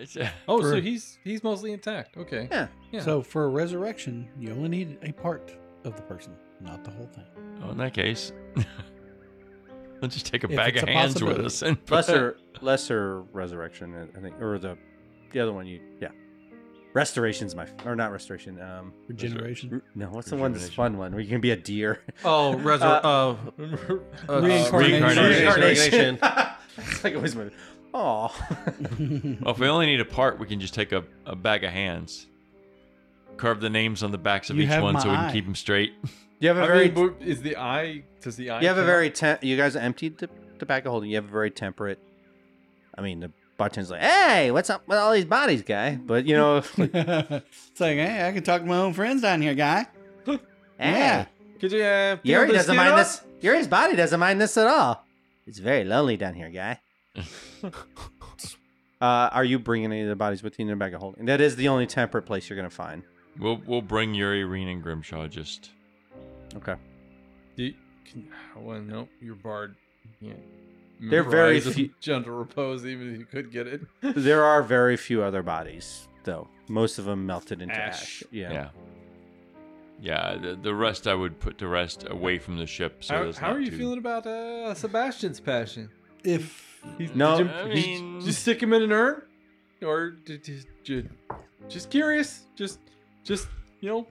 [0.48, 2.16] Oh, For- so he's he's mostly intact.
[2.16, 2.48] Okay.
[2.50, 2.68] Yeah.
[2.90, 3.00] Yeah.
[3.00, 5.52] So for a resurrection, you only need a part
[5.84, 7.24] of the person, not the whole thing.
[7.64, 8.32] Oh, in that case,
[10.00, 14.08] let's just take a If bag of a hands with us and Lesser, lesser resurrection,
[14.16, 14.76] I think, or the,
[15.32, 15.66] the other one.
[15.66, 16.08] You, yeah.
[16.94, 18.60] Restoration's my, or not restoration.
[18.60, 19.80] Um, Regeneration.
[19.94, 22.02] no, what's the one that's fun one where you can be a deer?
[22.22, 23.34] Oh, resur- Uh,
[24.28, 25.24] uh, uh, Reincarnation.
[25.24, 26.18] Reincarnation.
[26.76, 27.44] it's like always my.
[27.94, 28.34] Oh.
[28.98, 31.70] Well, if we only need a part, we can just take a, a bag of
[31.72, 32.26] hands,
[33.36, 35.32] carve the names on the backs of You each have one so we can eye.
[35.32, 35.92] keep them straight.
[36.40, 38.02] You have a I very, mean, but is the eye?
[38.20, 38.60] Does the eye?
[38.60, 38.86] you have a count?
[38.86, 40.28] very, tem- you guys emptied the,
[40.58, 41.10] the bag of holding.
[41.10, 41.98] You have a very temperate.
[42.96, 46.34] I mean, the bartender's like, "Hey, what's up with all these bodies, guy?" But you
[46.36, 49.86] know, like, it's like, hey, I can talk to my own friends down here, guy.
[50.26, 50.38] hey,
[50.78, 51.26] Yeah.
[51.60, 51.82] Could you?
[51.82, 52.98] Uh, peel Uri the doesn't skin mind off?
[52.98, 53.22] this.
[53.40, 55.04] Uri's body doesn't mind this at all.
[55.46, 56.80] It's very lonely down here, guy.
[57.64, 57.70] uh,
[59.00, 61.26] are you bringing any of the bodies with you in the bag of holding?
[61.26, 63.02] That is the only temperate place you're gonna find.
[63.38, 65.28] We'll we'll bring Uri, Reen, and Grimshaw.
[65.28, 65.70] Just
[66.54, 66.74] Okay.
[67.56, 69.74] Do you, can, well, no, you're barred.
[70.20, 70.34] Yeah.
[71.00, 73.80] They're very few- gentle repose, even if you could get it.
[74.02, 76.48] there are very few other bodies, though.
[76.68, 78.22] Most of them melted into ash.
[78.22, 78.24] Ash.
[78.30, 78.52] Yeah.
[78.52, 78.68] yeah,
[80.00, 80.36] yeah.
[80.36, 83.02] the, the rest I would put to rest away from the ship.
[83.02, 85.90] So how there's how not are you too- feeling about uh, Sebastian's passion?
[86.22, 89.22] If He's, No, did you, I mean- did you stick him in an urn,
[89.82, 91.08] or did, did you?
[91.68, 92.46] Just curious.
[92.56, 92.78] Just,
[93.24, 93.48] just
[93.80, 94.06] you know,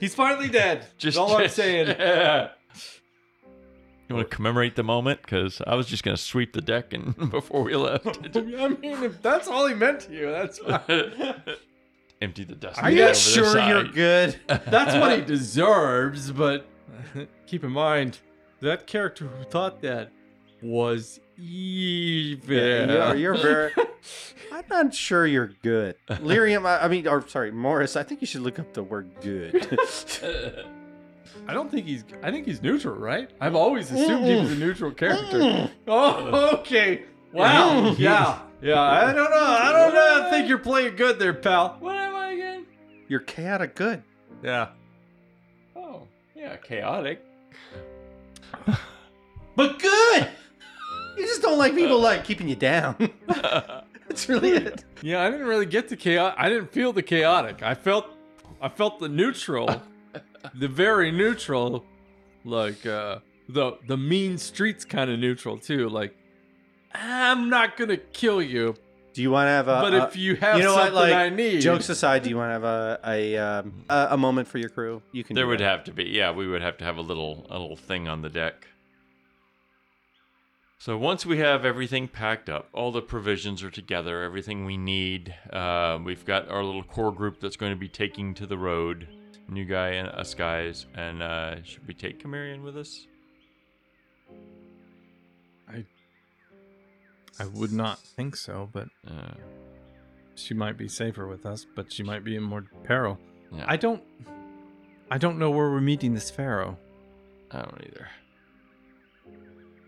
[0.00, 0.80] he's finally dead.
[0.98, 1.96] Just Just all I'm saying.
[4.06, 5.22] You want to commemorate the moment?
[5.22, 9.22] Because I was just gonna sweep the deck and before we left, I mean, if
[9.22, 11.40] that's all he meant to you, that's fine.
[12.20, 12.82] empty the dust.
[12.82, 14.38] Are you sure you're good?
[14.46, 16.66] That's what he deserves, but
[17.46, 18.18] keep in mind
[18.60, 20.10] that character who thought that
[20.60, 22.54] was evil.
[22.54, 23.72] Yeah, you're, you're very.
[24.52, 25.96] I'm not sure you're good.
[26.08, 27.96] Lirium, I, I mean, or sorry, Morris.
[27.96, 29.78] I think you should look up the word good.
[31.48, 32.04] I don't think he's.
[32.22, 33.30] I think he's neutral, right?
[33.40, 35.70] I've always assumed he was a neutral character.
[35.88, 37.02] oh, okay.
[37.32, 37.94] Wow.
[37.98, 38.40] yeah.
[38.62, 38.80] Yeah.
[38.80, 39.36] I don't know.
[39.36, 40.26] I don't know.
[40.26, 41.76] I think you're playing good there, pal.
[41.80, 42.66] What am I again?
[43.08, 44.02] You're chaotic good.
[44.42, 44.68] Yeah.
[45.76, 47.20] Oh, yeah, chaotic.
[49.56, 50.28] But good!
[51.16, 52.96] You just don't like people like keeping you down.
[54.08, 54.84] That's really it.
[55.02, 56.38] Yeah, I didn't really get the chaotic.
[56.38, 57.62] I didn't feel the chaotic.
[57.62, 58.06] I felt,
[58.60, 59.82] I felt the neutral,
[60.54, 61.84] the very neutral,
[62.44, 65.88] like uh, the the mean streets kind of neutral too.
[65.88, 66.14] Like,
[66.94, 68.74] I'm not gonna kill you,
[69.14, 69.80] Do you want to have a?
[69.80, 72.30] but a- if you have you know something what, like, I need, Jokes aside, do
[72.30, 75.02] you want to have a a um, a, a moment for your crew?
[75.12, 75.34] You can.
[75.34, 75.64] There do would that.
[75.64, 78.22] have to be, yeah, we would have to have a little a little thing on
[78.22, 78.66] the deck.
[80.84, 85.34] So once we have everything packed up, all the provisions are together, everything we need.
[85.50, 89.08] Uh, we've got our little core group that's going to be taking to the road.
[89.48, 93.06] New guy and us guys, and uh, should we take Camarian with us?
[95.66, 95.86] I
[97.40, 99.32] I would not think so, but Uh,
[100.34, 101.64] she might be safer with us.
[101.74, 103.18] But she might be in more peril.
[103.50, 104.02] yeah, I don't,
[105.10, 106.76] I don't know where we're meeting this pharaoh.
[107.50, 108.06] I don't either.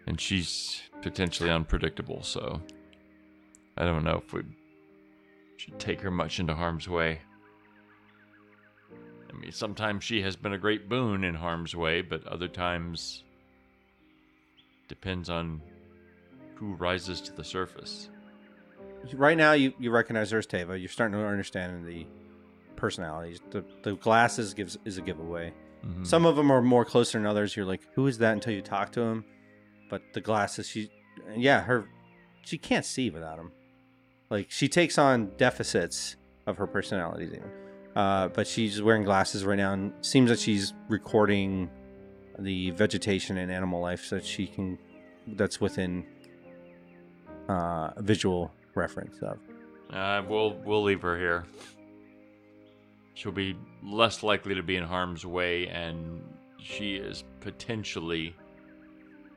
[0.06, 2.60] And she's potentially unpredictable, so
[3.76, 4.42] I don't know if we
[5.56, 7.20] should take her much into harm's way.
[9.28, 13.24] I mean, sometimes she has been a great boon in harm's way, but other times
[14.88, 15.60] depends on
[16.54, 18.08] who rises to the surface.
[19.12, 20.78] right now you, you recognize there's Tava.
[20.78, 22.06] You're starting to understand the
[22.76, 23.40] personalities.
[23.50, 25.52] The the glasses gives is a giveaway.
[25.84, 26.06] Mhm.
[26.06, 27.56] Some of them are more closer than others.
[27.56, 29.24] You're like, who is that until you talk to him.
[29.88, 30.90] But the glasses, she,
[31.36, 31.88] yeah, her,
[32.42, 33.52] she can't see without them.
[34.30, 36.16] Like she takes on deficits
[36.46, 37.50] of her personalities, even.
[37.94, 41.70] Uh, but she's wearing glasses right now, and seems that she's recording
[42.38, 44.78] the vegetation and animal life, so that she can,
[45.28, 46.04] that's within
[47.48, 49.38] uh, visual reference of.
[49.90, 51.44] Uh, we'll we'll leave her here.
[53.14, 56.22] She'll be less likely to be in harm's way, and
[56.58, 58.36] she is potentially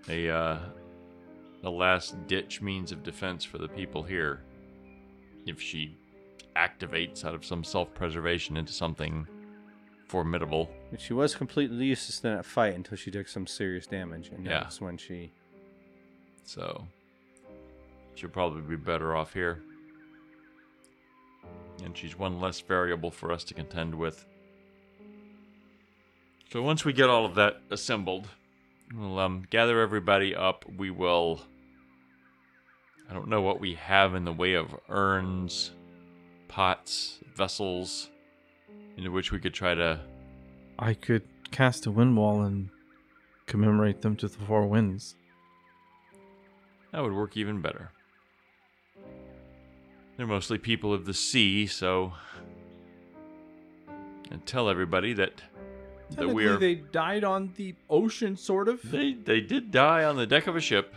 [0.07, 0.59] a uh,
[1.61, 4.41] the last ditch means of defense for the people here.
[5.45, 5.97] If she
[6.55, 9.27] activates out of some self-preservation into something
[10.07, 14.45] formidable, She was completely useless in that fight until she took some serious damage, and
[14.45, 14.61] Yeah.
[14.61, 15.31] that's when she.
[16.43, 16.87] so
[18.15, 19.61] she'll probably be better off here.
[21.83, 24.25] And she's one less variable for us to contend with.
[26.51, 28.27] So once we get all of that assembled,
[28.95, 30.65] we'll um, gather everybody up.
[30.77, 31.41] We will.
[33.09, 35.71] I don't know what we have in the way of urns,
[36.47, 38.09] pots, vessels,
[38.97, 39.99] into which we could try to.
[40.77, 42.69] I could cast a wind wall and
[43.47, 45.15] commemorate them to the four winds.
[46.91, 47.91] That would work even better.
[50.17, 52.13] They're mostly people of the sea, so.
[54.31, 55.41] And tell everybody that
[56.15, 56.57] that we are.
[56.57, 58.81] they died on the ocean, sort of.
[58.89, 60.93] They they did die on the deck of a ship.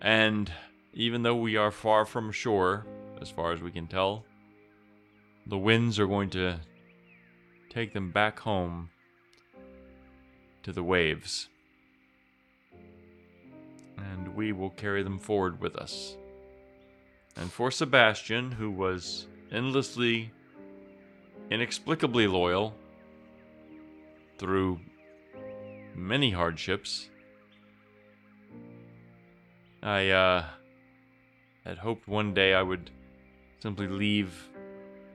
[0.00, 0.50] And
[0.92, 2.86] even though we are far from shore,
[3.20, 4.24] as far as we can tell,
[5.46, 6.60] the winds are going to
[7.70, 8.90] take them back home
[10.64, 11.48] to the waves.
[13.96, 16.16] And we will carry them forward with us.
[17.36, 20.32] And for Sebastian, who was endlessly,
[21.50, 22.74] inexplicably loyal
[24.42, 24.80] through
[25.94, 27.08] many hardships.
[29.84, 30.44] I uh,
[31.64, 32.90] had hoped one day I would
[33.60, 34.48] simply leave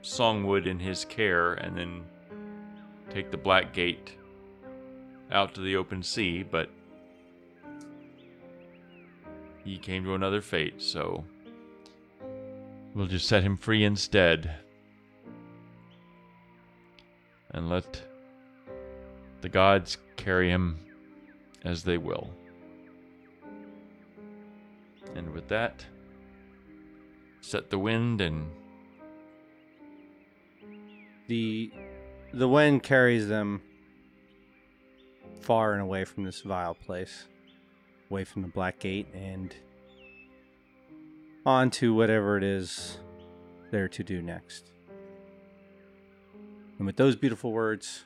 [0.01, 2.05] Songwood in his care and then
[3.09, 4.15] take the Black Gate
[5.29, 6.69] out to the open sea, but
[9.65, 11.25] he came to another fate, so
[12.95, 14.55] we'll just set him free instead.
[17.51, 18.01] And let
[19.41, 20.79] the gods carry him
[21.63, 22.29] as they will.
[25.15, 25.85] And with that,
[27.41, 28.49] set the wind and
[31.27, 31.71] The
[32.33, 33.61] the wind carries them
[35.41, 37.25] far and away from this vile place,
[38.09, 39.53] away from the Black Gate, and
[41.45, 42.97] on to whatever it is
[43.71, 44.71] they're to do next.
[46.77, 48.05] And with those beautiful words,